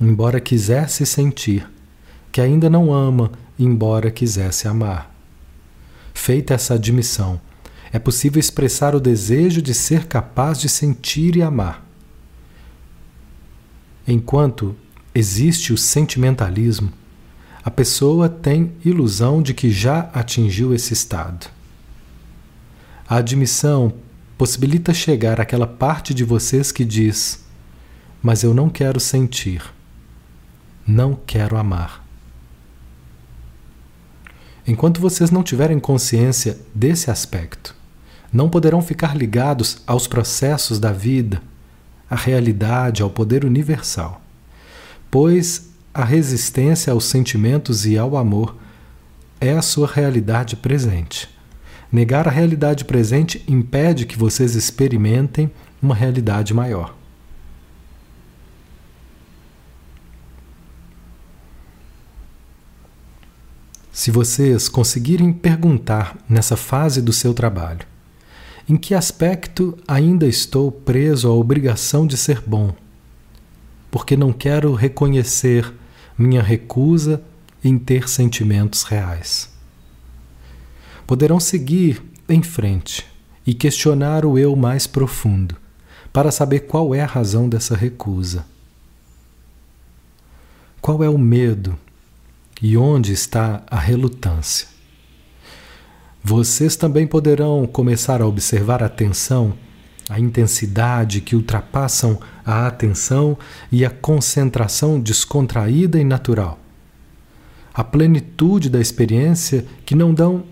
[0.00, 1.68] embora quisesse sentir,
[2.30, 5.12] que ainda não ama, embora quisesse amar.
[6.14, 7.40] Feita essa admissão,
[7.92, 11.84] é possível expressar o desejo de ser capaz de sentir e amar.
[14.06, 14.76] Enquanto
[15.14, 16.92] existe o sentimentalismo,
[17.66, 21.48] a pessoa tem ilusão de que já atingiu esse estado.
[23.08, 23.92] A admissão
[24.38, 27.44] possibilita chegar àquela parte de vocês que diz:
[28.22, 29.64] Mas eu não quero sentir,
[30.86, 32.06] não quero amar.
[34.64, 37.74] enquanto vocês não tiverem consciência desse aspecto,
[38.32, 41.42] não poderão ficar ligados aos processos da vida,
[42.08, 44.20] à realidade, ao poder universal,
[45.10, 48.54] pois a resistência aos sentimentos e ao amor
[49.40, 51.26] é a sua realidade presente.
[51.90, 56.94] Negar a realidade presente impede que vocês experimentem uma realidade maior.
[63.90, 67.86] Se vocês conseguirem perguntar nessa fase do seu trabalho,
[68.68, 72.74] em que aspecto ainda estou preso à obrigação de ser bom?
[73.90, 75.72] Porque não quero reconhecer
[76.18, 77.22] minha recusa
[77.62, 79.50] em ter sentimentos reais.
[81.06, 83.06] Poderão seguir em frente
[83.46, 85.56] e questionar o eu mais profundo
[86.12, 88.44] para saber qual é a razão dessa recusa.
[90.80, 91.78] Qual é o medo
[92.62, 94.68] e onde está a relutância?
[96.22, 99.52] Vocês também poderão começar a observar a tensão,
[100.08, 103.36] a intensidade que ultrapassam a atenção
[103.70, 106.60] e a concentração descontraída e natural
[107.76, 110.44] a plenitude da experiência que não dão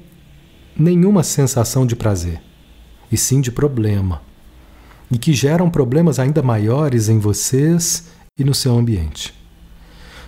[0.76, 2.38] nenhuma sensação de prazer,
[3.10, 4.20] e sim de problema,
[5.10, 9.32] e que geram problemas ainda maiores em vocês e no seu ambiente.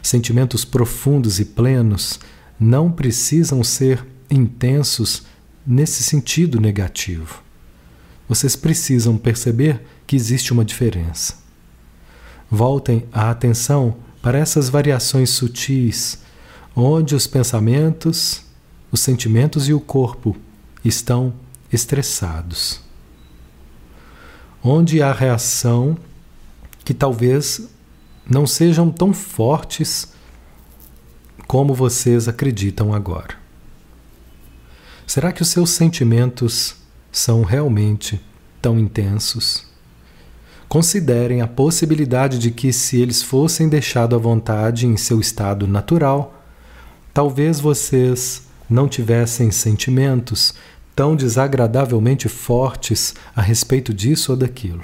[0.03, 2.19] Sentimentos profundos e plenos
[2.59, 5.25] não precisam ser intensos
[5.67, 7.46] nesse sentido negativo.
[8.29, 11.37] Vocês precisam perceber que existe uma diferença.
[12.51, 16.19] Voltem a atenção para essas variações sutis
[16.75, 18.43] onde os pensamentos,
[18.93, 20.37] os sentimentos e o corpo
[20.85, 21.33] estão
[21.73, 22.81] estressados.
[24.63, 25.97] Onde há reação
[26.85, 27.69] que talvez
[28.29, 30.13] não sejam tão fortes
[31.47, 33.37] como vocês acreditam agora.
[35.07, 36.77] Será que os seus sentimentos
[37.19, 38.21] são realmente
[38.61, 39.65] tão intensos?
[40.69, 46.37] Considerem a possibilidade de que, se eles fossem deixados à vontade em seu estado natural,
[47.17, 50.53] Talvez vocês não tivessem sentimentos
[50.95, 54.83] tão desagradavelmente fortes a respeito disso ou daquilo.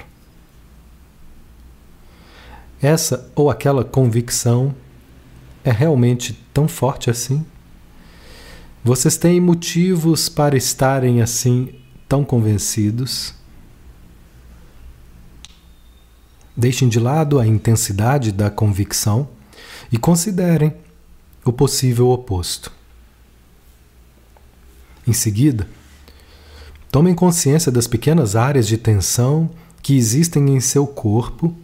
[2.81, 4.73] Essa ou aquela convicção
[5.63, 7.45] é realmente tão forte assim?
[8.83, 11.69] Vocês têm motivos para estarem assim
[12.13, 13.33] tão convencidos?
[16.55, 19.27] Deixem de lado a intensidade da convicção
[19.91, 20.75] e considerem
[21.43, 22.71] o possível oposto.
[25.07, 25.67] Em seguida,
[26.91, 29.49] tomem consciência das pequenas áreas de tensão
[29.81, 31.57] que existem em seu corpo,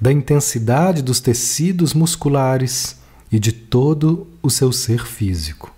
[0.00, 2.96] da intensidade dos tecidos musculares
[3.30, 5.72] e de todo o seu ser físico.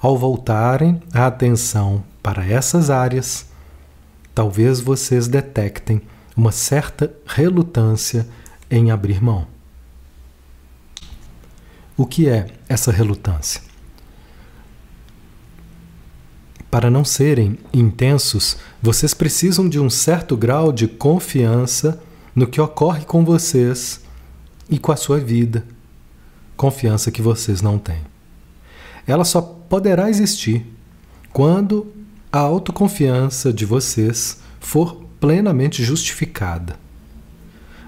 [0.00, 3.46] Ao voltarem a atenção para essas áreas,
[4.34, 6.00] talvez vocês detectem
[6.34, 8.26] uma certa relutância
[8.70, 9.46] em abrir mão.
[11.98, 13.60] O que é essa relutância?
[16.70, 22.00] Para não serem intensos, vocês precisam de um certo grau de confiança
[22.34, 24.00] no que ocorre com vocês
[24.70, 25.66] e com a sua vida.
[26.56, 28.00] Confiança que vocês não têm.
[29.06, 30.66] Ela só poderá existir
[31.32, 31.86] quando
[32.32, 36.74] a autoconfiança de vocês for plenamente justificada.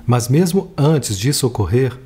[0.07, 1.99] Mas mesmo antes disso ocorrer,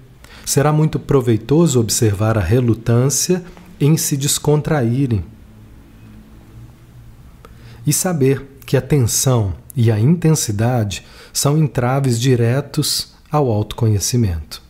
[0.46, 3.44] será muito proveitoso observar a relutância
[3.78, 5.22] em se descontraírem
[7.86, 11.04] e saber que a tensão e a intensidade
[11.34, 14.62] são entraves diretos ao autoconhecimento.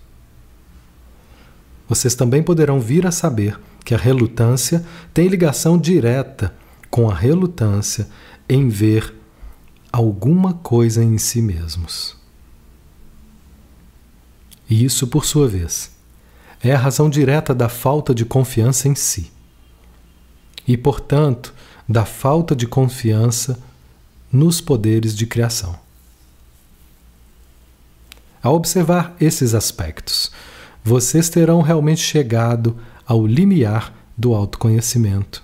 [1.89, 4.85] Vocês também poderão vir a saber que a relutância
[5.15, 6.53] tem ligação direta
[6.91, 8.09] com a relutância
[8.49, 9.15] em ver
[9.93, 12.17] alguma coisa em si mesmos.
[14.69, 15.93] E isso, por sua vez,
[16.61, 19.31] é a razão direta da falta de confiança em si.
[20.67, 21.55] E, portanto,
[21.89, 23.57] da falta de confiança
[24.33, 25.79] nos poderes de criação.
[28.43, 30.33] Ao observar esses aspectos,
[30.83, 32.77] vocês terão realmente chegado
[33.07, 35.43] ao limiar do autoconhecimento.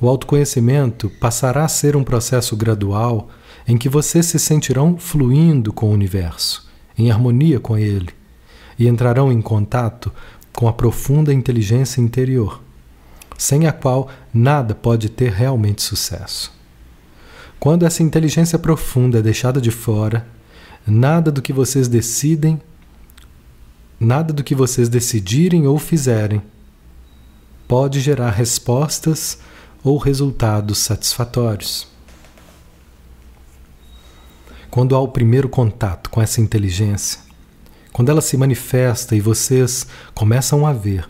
[0.00, 3.28] O autoconhecimento passará a ser um processo gradual
[3.66, 8.10] em que vocês se sentirão fluindo com o universo em harmonia com Ele,
[8.78, 10.12] e entrarão em contato
[10.52, 12.60] com a profunda inteligência interior,
[13.36, 16.52] sem a qual nada pode ter realmente sucesso.
[17.60, 20.26] Quando essa inteligência profunda é deixada de fora,
[20.86, 22.60] nada do que vocês decidem,
[23.98, 26.42] nada do que vocês decidirem ou fizerem,
[27.66, 29.38] pode gerar respostas
[29.82, 31.86] ou resultados satisfatórios.
[34.70, 37.20] Quando há o primeiro contato com essa inteligência,
[37.92, 41.08] quando ela se manifesta e vocês começam a ver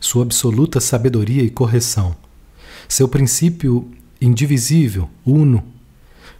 [0.00, 2.16] sua absoluta sabedoria e correção,
[2.88, 5.62] seu princípio indivisível, uno,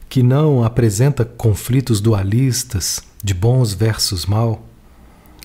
[0.09, 4.65] que não apresenta conflitos dualistas de bons versus mal,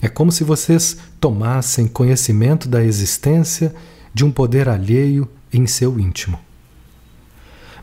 [0.02, 3.74] é como se vocês tomassem conhecimento da existência
[4.14, 6.40] de um poder alheio em seu íntimo.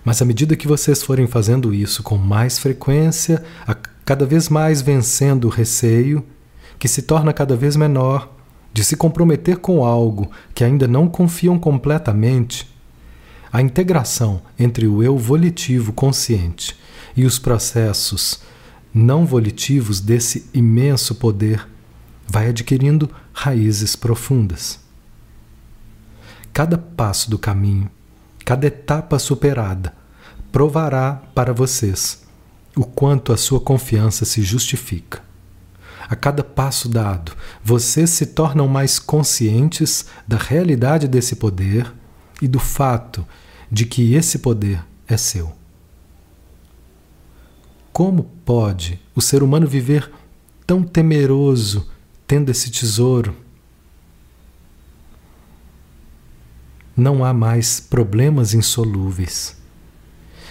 [0.04, 3.44] Mas à medida que vocês forem fazendo isso com mais frequência,
[4.04, 6.24] cada vez mais vencendo o receio,
[6.78, 8.34] que se torna cada vez menor,
[8.72, 12.68] de se comprometer com algo que ainda não confiam completamente,
[13.52, 16.76] a integração entre o eu volitivo consciente
[17.16, 18.40] e os processos
[18.92, 21.66] não volitivos desse imenso poder
[22.28, 24.78] vai adquirindo raízes profundas.
[26.52, 27.90] Cada passo do caminho,
[28.44, 29.94] cada etapa superada,
[30.52, 32.26] provará para vocês
[32.76, 35.22] o quanto a sua confiança se justifica.
[36.08, 41.92] A cada passo dado, vocês se tornam mais conscientes da realidade desse poder
[42.40, 43.26] e do fato
[43.70, 45.52] de que esse poder é seu.
[47.92, 50.10] Como pode o ser humano viver
[50.66, 51.88] tão temeroso
[52.28, 53.34] tendo esse tesouro?
[56.94, 59.56] Não há mais problemas insolúveis.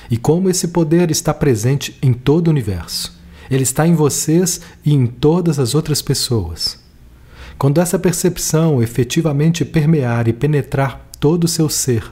[0.09, 3.15] E como esse poder está presente em todo o universo,
[3.49, 6.79] ele está em vocês e em todas as outras pessoas.
[7.59, 12.11] Quando essa percepção efetivamente permear e penetrar todo o seu ser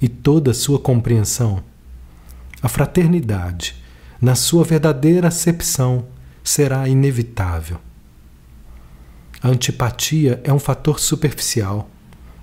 [0.00, 1.62] e toda a sua compreensão,
[2.62, 3.74] a fraternidade,
[4.20, 6.06] na sua verdadeira acepção,
[6.42, 7.78] será inevitável.
[9.44, 11.90] A antipatia é um fator superficial.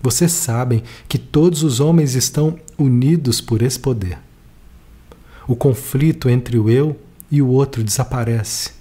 [0.03, 4.19] Vocês sabem que todos os homens estão unidos por esse poder.
[5.47, 6.95] O conflito entre o eu
[7.31, 8.73] e o outro desaparece.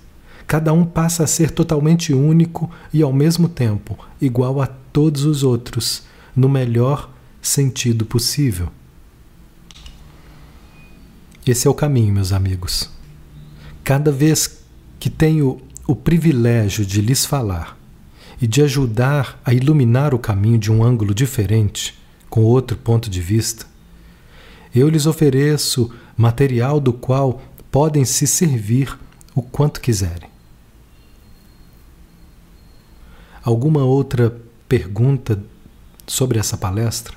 [0.47, 5.43] Cada um passa a ser totalmente único e, ao mesmo tempo, igual a todos os
[5.43, 6.03] outros,
[6.37, 7.11] no melhor
[7.41, 8.69] sentido possível.
[11.47, 12.91] Esse é o caminho, meus amigos.
[13.83, 14.63] Cada vez
[14.99, 17.80] que tenho o privilégio de lhes falar
[18.41, 23.21] e de ajudar a iluminar o caminho de um ângulo diferente, com outro ponto de
[23.21, 23.67] vista,
[24.75, 28.97] eu lhes ofereço material do qual podem se servir
[29.35, 30.31] o quanto quiserem.
[33.43, 34.37] Alguma outra
[34.69, 35.43] pergunta
[36.07, 37.17] sobre essa palestra?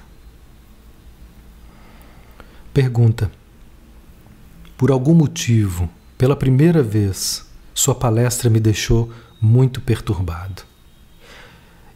[2.74, 3.32] Pergunta:
[4.78, 10.73] Por algum motivo, pela primeira vez, sua palestra me deixou muito perturbado.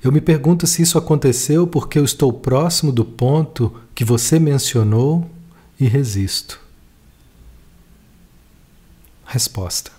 [0.04, 5.30] Eu me pergunto se isso aconteceu porque eu estou próximo do ponto que você mencionou
[5.80, 6.60] e resisto.
[9.26, 9.92] Resposta: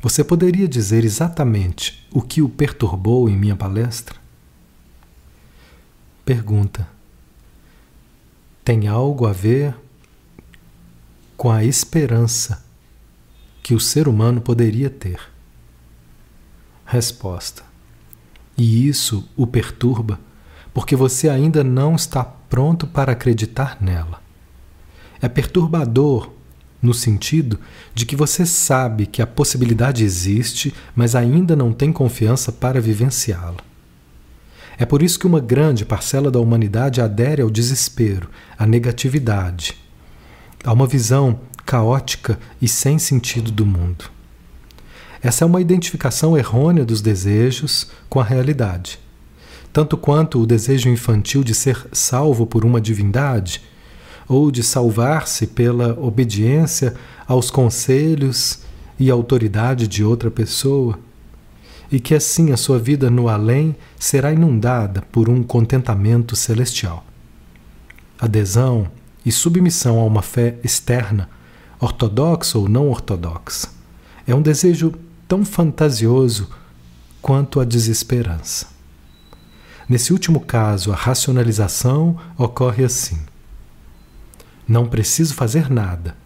[0.00, 4.16] Você poderia dizer exatamente o que o perturbou em minha palestra?
[6.24, 6.88] Pergunta:
[8.64, 9.74] Tem algo a ver
[11.36, 12.64] com a esperança
[13.62, 15.20] que o ser humano poderia ter?
[16.84, 17.67] Resposta:
[18.58, 20.18] E isso o perturba
[20.74, 24.20] porque você ainda não está pronto para acreditar nela.
[25.20, 26.30] É perturbador
[26.80, 27.58] no sentido
[27.94, 33.58] de que você sabe que a possibilidade existe, mas ainda não tem confiança para vivenciá-la.
[34.78, 39.76] É por isso que uma grande parcela da humanidade adere ao desespero, à negatividade,
[40.62, 44.17] a uma visão caótica e sem sentido do mundo.
[45.22, 48.98] Essa é uma identificação errônea dos desejos com a realidade.
[49.72, 53.62] Tanto quanto o desejo infantil de ser salvo por uma divindade,
[54.28, 56.94] ou de salvar-se pela obediência
[57.26, 58.60] aos conselhos
[58.98, 60.98] e autoridade de outra pessoa,
[61.90, 67.04] e que assim a sua vida no além será inundada por um contentamento celestial.
[68.20, 68.88] Adesão
[69.24, 71.30] e submissão a uma fé externa,
[71.80, 73.68] ortodoxa ou não ortodoxa,
[74.26, 74.92] é um desejo
[75.28, 76.48] tão fantasioso
[77.20, 78.68] quanto a desesperança.
[79.86, 83.20] Nesse último caso, a racionalização ocorre assim.
[84.66, 86.16] Não preciso fazer nada,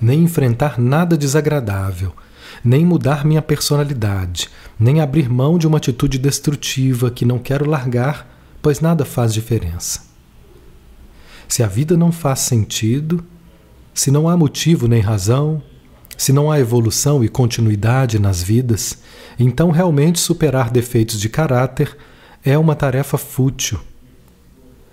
[0.00, 2.12] nem enfrentar nada desagradável,
[2.64, 4.48] nem mudar minha personalidade,
[4.78, 8.26] nem abrir mão de uma atitude destrutiva que não quero largar,
[8.62, 10.08] pois nada faz diferença.
[11.48, 13.24] Se a vida não faz sentido,
[13.92, 15.62] se não há motivo nem razão,
[16.20, 18.98] se não há evolução e continuidade nas vidas,
[19.38, 21.96] então realmente superar defeitos de caráter
[22.44, 23.80] é uma tarefa fútil.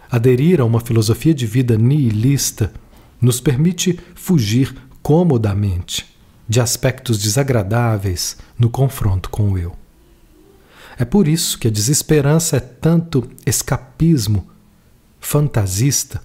[0.10, 2.72] Aderir a uma filosofia de vida nihilista
[3.20, 4.74] nos permite fugir
[5.04, 6.06] comodamente
[6.48, 9.76] de aspectos desagradáveis no confronto com o eu.
[10.98, 14.48] É por isso que a desesperança é tanto escapismo
[15.20, 16.22] fantasista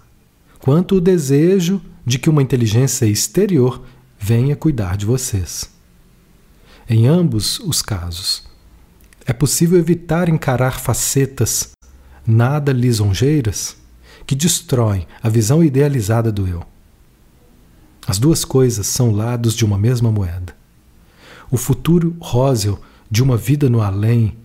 [0.60, 3.82] quanto o desejo de que uma inteligência exterior
[4.22, 5.68] venha cuidar de vocês.
[6.88, 8.44] Em ambos os casos,
[9.26, 11.72] é possível evitar encarar facetas
[12.24, 13.76] nada lisonjeiras
[14.24, 16.62] que destroem a visão idealizada do eu.
[18.06, 20.54] As duas coisas são lados de uma mesma moeda.
[21.50, 22.78] O futuro róseo
[23.10, 24.38] de uma vida no além,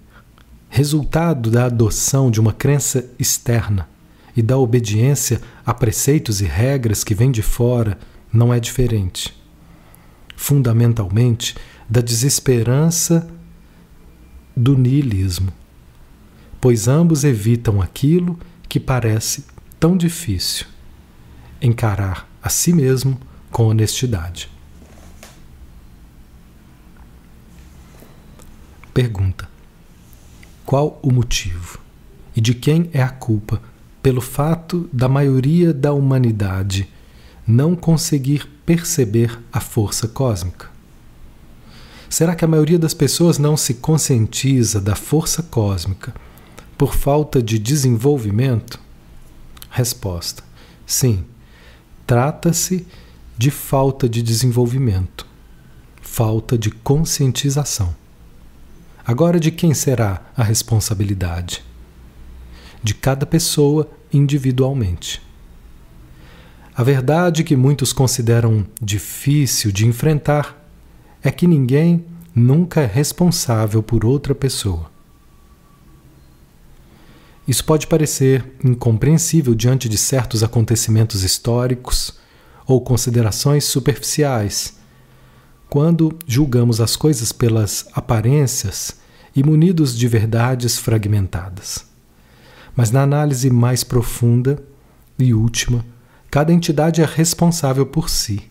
[0.70, 3.88] resultado da adoção de uma crença externa
[4.36, 7.98] e da obediência a preceitos e regras que vêm de fora,
[8.34, 9.38] não é diferente.
[10.38, 11.56] Fundamentalmente,
[11.90, 13.28] da desesperança
[14.56, 15.52] do niilismo,
[16.62, 19.46] pois ambos evitam aquilo que parece
[19.80, 20.68] tão difícil:
[21.60, 23.20] encarar a si mesmo
[23.52, 24.50] com honestidade.
[28.94, 29.50] Pergunta:
[30.64, 31.80] Qual o motivo
[32.36, 33.60] e de quem é a culpa
[34.04, 36.88] pelo fato da maioria da humanidade
[37.48, 40.70] não conseguir perceber a força cósmica?
[42.10, 46.14] Será que a maioria das pessoas não se conscientiza da força cósmica
[46.78, 48.80] por falta de desenvolvimento?
[49.70, 50.44] Resposta:
[50.86, 51.26] Sim.
[52.06, 52.88] Trata-se
[53.38, 55.28] de falta de desenvolvimento,
[56.02, 57.94] falta de conscientização.
[59.06, 61.64] Agora, de quem será a responsabilidade?
[62.82, 65.22] De cada pessoa individualmente.
[66.78, 70.64] A verdade que muitos consideram difícil de enfrentar
[71.24, 72.06] é que ninguém
[72.36, 74.92] nunca é responsável por outra pessoa.
[77.48, 82.20] Isso pode parecer incompreensível diante de certos acontecimentos históricos
[82.68, 84.78] ou considerações superficiais,
[85.68, 88.98] quando julgamos as coisas pelas aparências
[89.36, 91.88] e munidos de verdades fragmentadas.
[92.76, 94.64] Mas na análise mais profunda
[95.18, 95.84] e última,
[96.30, 98.44] cada entidade é responsável por si.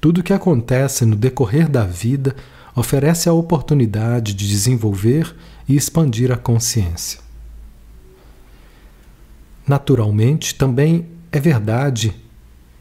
[0.00, 2.34] Tudo o que acontece no decorrer da vida
[2.74, 5.34] oferece a oportunidade de desenvolver
[5.68, 7.20] e expandir a consciência.
[9.66, 12.14] Naturalmente, também é verdade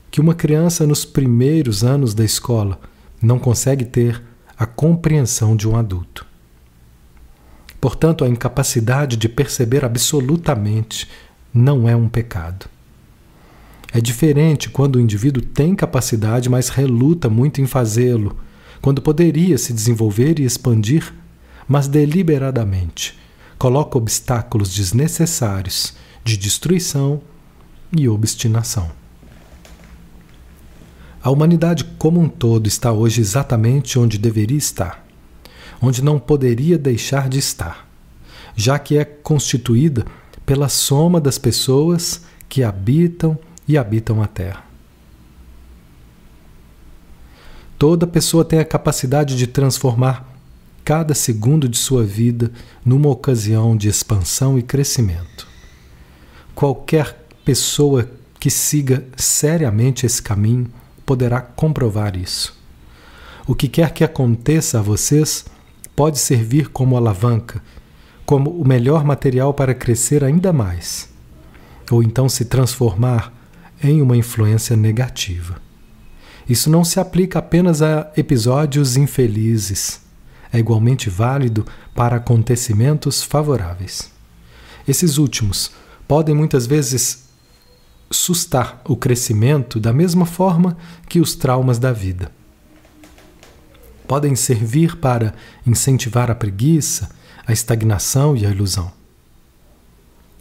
[0.09, 2.79] que uma criança nos primeiros anos da escola
[3.21, 4.21] não consegue ter
[4.57, 6.25] a compreensão de um adulto.
[7.79, 11.07] Portanto, a incapacidade de perceber absolutamente
[11.53, 12.67] não é um pecado.
[13.93, 18.37] É diferente quando o indivíduo tem capacidade, mas reluta muito em fazê-lo,
[18.81, 21.13] quando poderia se desenvolver e expandir,
[21.67, 23.19] mas deliberadamente
[23.57, 27.21] coloca obstáculos desnecessários de destruição
[27.95, 28.89] e obstinação.
[31.21, 35.05] A humanidade como um todo está hoje exatamente onde deveria estar
[35.81, 37.89] onde não poderia deixar de estar,
[38.55, 40.05] já que é constituída
[40.45, 43.37] pela soma das pessoas que habitam
[43.71, 44.63] e habitam a Terra.
[47.79, 50.29] Toda pessoa tem a capacidade de transformar
[50.83, 52.51] cada segundo de sua vida
[52.85, 55.47] numa ocasião de expansão e crescimento.
[56.53, 58.09] Qualquer pessoa
[58.39, 60.69] que siga seriamente esse caminho
[61.05, 62.55] poderá comprovar isso.
[63.47, 65.45] O que quer que aconteça a vocês
[65.95, 67.63] pode servir como alavanca,
[68.25, 71.09] como o melhor material para crescer ainda mais,
[71.89, 73.40] ou então se transformar
[73.81, 75.61] em uma influência negativa.
[76.47, 80.01] Isso não se aplica apenas a episódios infelizes,
[80.51, 81.65] é igualmente válido
[81.95, 84.11] para acontecimentos favoráveis.
[84.87, 85.71] Esses últimos
[86.07, 87.29] podem muitas vezes
[88.09, 90.77] sustar o crescimento da mesma forma
[91.07, 92.31] que os traumas da vida
[94.11, 95.33] podem servir para
[95.65, 97.11] incentivar a preguiça,
[97.47, 98.91] a estagnação e a ilusão.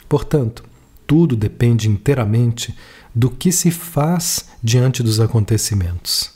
[0.08, 0.64] Portanto,
[1.06, 2.76] tudo depende inteiramente
[3.14, 6.32] do que se faz diante dos acontecimentos.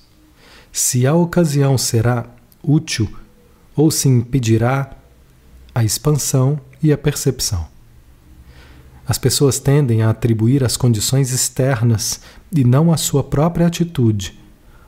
[0.72, 2.26] Se a ocasião será
[2.62, 3.08] útil
[3.76, 4.96] ou se impedirá
[5.74, 7.66] a expansão e a percepção.
[9.06, 12.20] As pessoas tendem a atribuir as condições externas
[12.50, 14.38] e não a sua própria atitude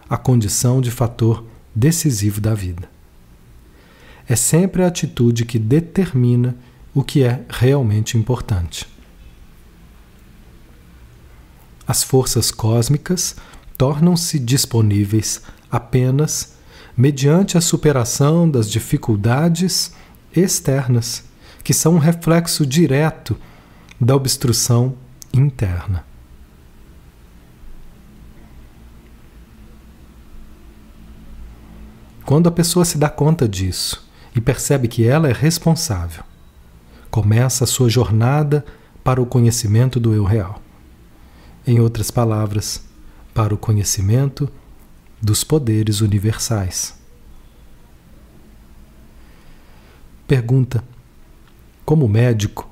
[0.08, 2.88] a condição de fator decisivo da vida.
[4.28, 6.56] É sempre a atitude que determina
[6.94, 8.86] o que é realmente importante.
[11.86, 13.36] As forças cósmicas
[13.78, 16.56] tornam-se disponíveis apenas
[16.96, 19.92] mediante a superação das dificuldades
[20.34, 21.24] externas
[21.62, 23.36] que são um reflexo direto
[24.00, 24.94] da obstrução
[25.32, 26.04] interna.
[32.24, 36.24] Quando a pessoa se dá conta disso e percebe que ela é responsável,
[37.10, 38.64] começa a sua jornada
[39.04, 40.65] para o conhecimento do eu real.
[41.66, 42.80] Em outras palavras,
[43.34, 44.48] para o conhecimento
[45.20, 46.94] dos poderes universais.
[50.28, 50.84] Pergunta:
[51.84, 52.70] Como médico,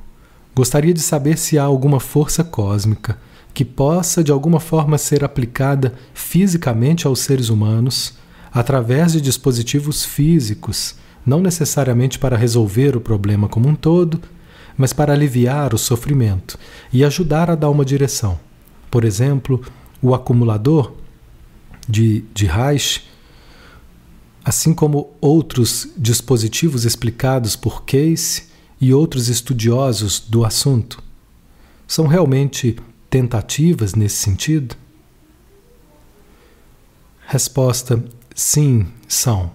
[0.54, 3.18] gostaria de saber se há alguma força cósmica
[3.52, 8.14] que possa de alguma forma ser aplicada fisicamente aos seres humanos
[8.52, 10.94] através de dispositivos físicos,
[11.26, 14.20] não necessariamente para resolver o problema como um todo,
[14.78, 16.56] mas para aliviar o sofrimento
[16.92, 18.38] e ajudar a dar uma direção.
[18.94, 19.60] Por exemplo,
[20.00, 20.92] o acumulador
[21.88, 23.02] de, de Reich
[24.44, 28.44] assim como outros dispositivos explicados por Case
[28.80, 31.02] e outros estudiosos do assunto,
[31.88, 32.76] são realmente
[33.10, 34.76] tentativas nesse sentido?
[37.26, 38.00] Resposta:
[38.32, 39.50] sim, são.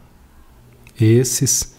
[0.99, 1.75] Esses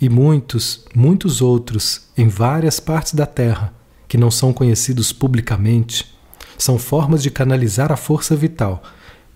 [0.00, 3.74] e muitos, muitos outros em várias partes da Terra
[4.06, 6.19] que não são conhecidos publicamente
[6.62, 8.82] são formas de canalizar a força vital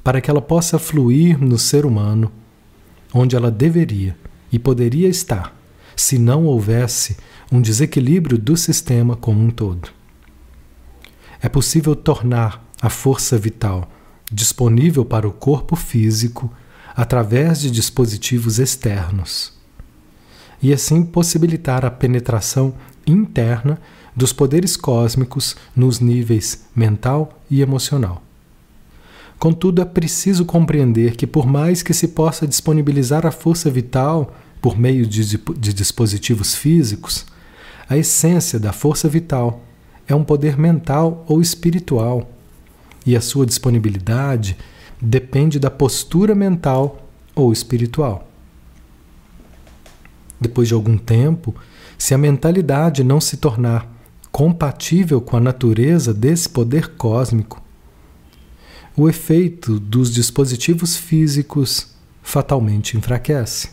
[0.02, 2.30] para que ela possa fluir no ser humano
[3.12, 4.16] onde ela deveria
[4.52, 5.56] e poderia estar
[5.96, 7.16] se não houvesse
[7.50, 9.88] um desequilíbrio do sistema como um todo.
[11.40, 13.90] É possível tornar a força vital
[14.30, 16.52] disponível para o corpo físico
[16.96, 19.52] através de dispositivos externos
[20.62, 22.74] e assim possibilitar a penetração
[23.06, 23.78] interna
[24.14, 28.22] dos poderes cósmicos nos níveis mental e emocional.
[29.38, 34.78] Contudo, é preciso compreender que, por mais que se possa disponibilizar a força vital por
[34.78, 37.26] meio de, de dispositivos físicos,
[37.88, 39.62] a essência da força vital
[40.06, 42.30] é um poder mental ou espiritual,
[43.04, 44.56] e a sua disponibilidade
[45.00, 48.28] depende da postura mental ou espiritual.
[50.40, 51.54] Depois de algum tempo,
[51.98, 53.93] se a mentalidade não se tornar
[54.34, 57.62] compatível com a natureza desse poder cósmico,
[58.96, 63.70] o efeito dos dispositivos físicos fatalmente enfraquece.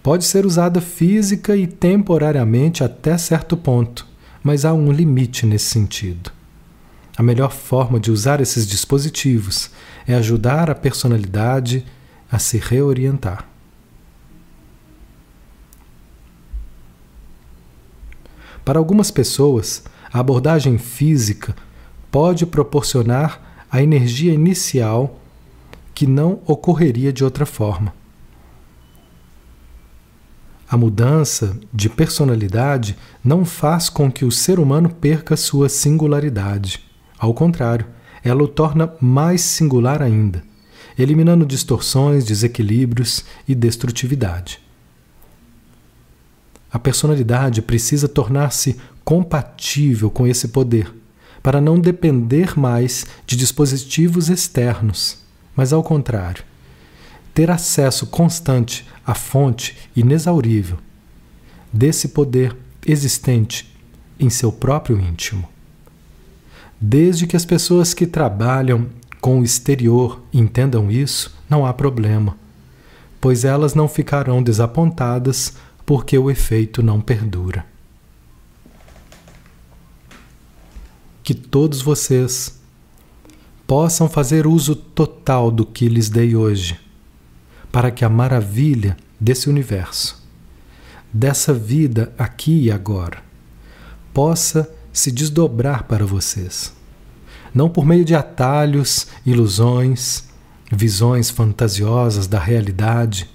[0.00, 4.06] Pode ser usada física e temporariamente até certo ponto,
[4.44, 6.30] mas há um limite nesse sentido.
[7.16, 9.70] A melhor forma de usar esses dispositivos
[10.06, 11.84] é ajudar a personalidade
[12.30, 13.53] a se reorientar.
[18.64, 21.54] Para algumas pessoas, a abordagem física
[22.10, 25.20] pode proporcionar a energia inicial
[25.94, 27.92] que não ocorreria de outra forma.
[30.68, 36.80] A mudança de personalidade não faz com que o ser humano perca sua singularidade.
[37.18, 37.86] Ao contrário,
[38.24, 40.42] ela o torna mais singular ainda,
[40.98, 44.63] eliminando distorções, desequilíbrios e destrutividade.
[46.74, 50.92] A personalidade precisa tornar-se compatível com esse poder
[51.40, 55.18] para não depender mais de dispositivos externos,
[55.54, 56.42] mas ao contrário,
[57.32, 60.76] ter acesso constante à fonte inexaurível
[61.72, 63.72] desse poder existente
[64.18, 65.48] em seu próprio íntimo.
[66.80, 68.88] Desde que as pessoas que trabalham
[69.20, 72.36] com o exterior entendam isso, não há problema,
[73.20, 75.54] pois elas não ficarão desapontadas
[75.84, 77.74] porque o efeito não perdura.
[81.24, 82.60] que todos vocês
[83.66, 86.78] possam fazer uso total do que lhes dei hoje,
[87.72, 90.22] para que a maravilha desse universo,
[91.10, 93.22] dessa vida aqui e agora,
[94.12, 96.74] possa se desdobrar para vocês.
[97.54, 100.24] Não por meio de atalhos, ilusões,
[100.70, 103.30] visões fantasiosas da realidade,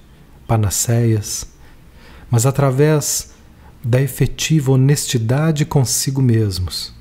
[0.47, 1.47] panaceias,
[2.29, 3.31] mas através
[3.83, 6.93] da efetiva honestidade consigo mesmos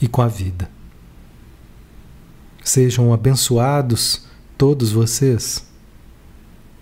[0.00, 0.70] e com a vida.
[2.62, 5.66] Sejam abençoados todos vocês.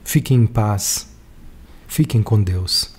[0.04, 1.08] Fiquem em paz.
[1.86, 2.94] Fiquem com Deus.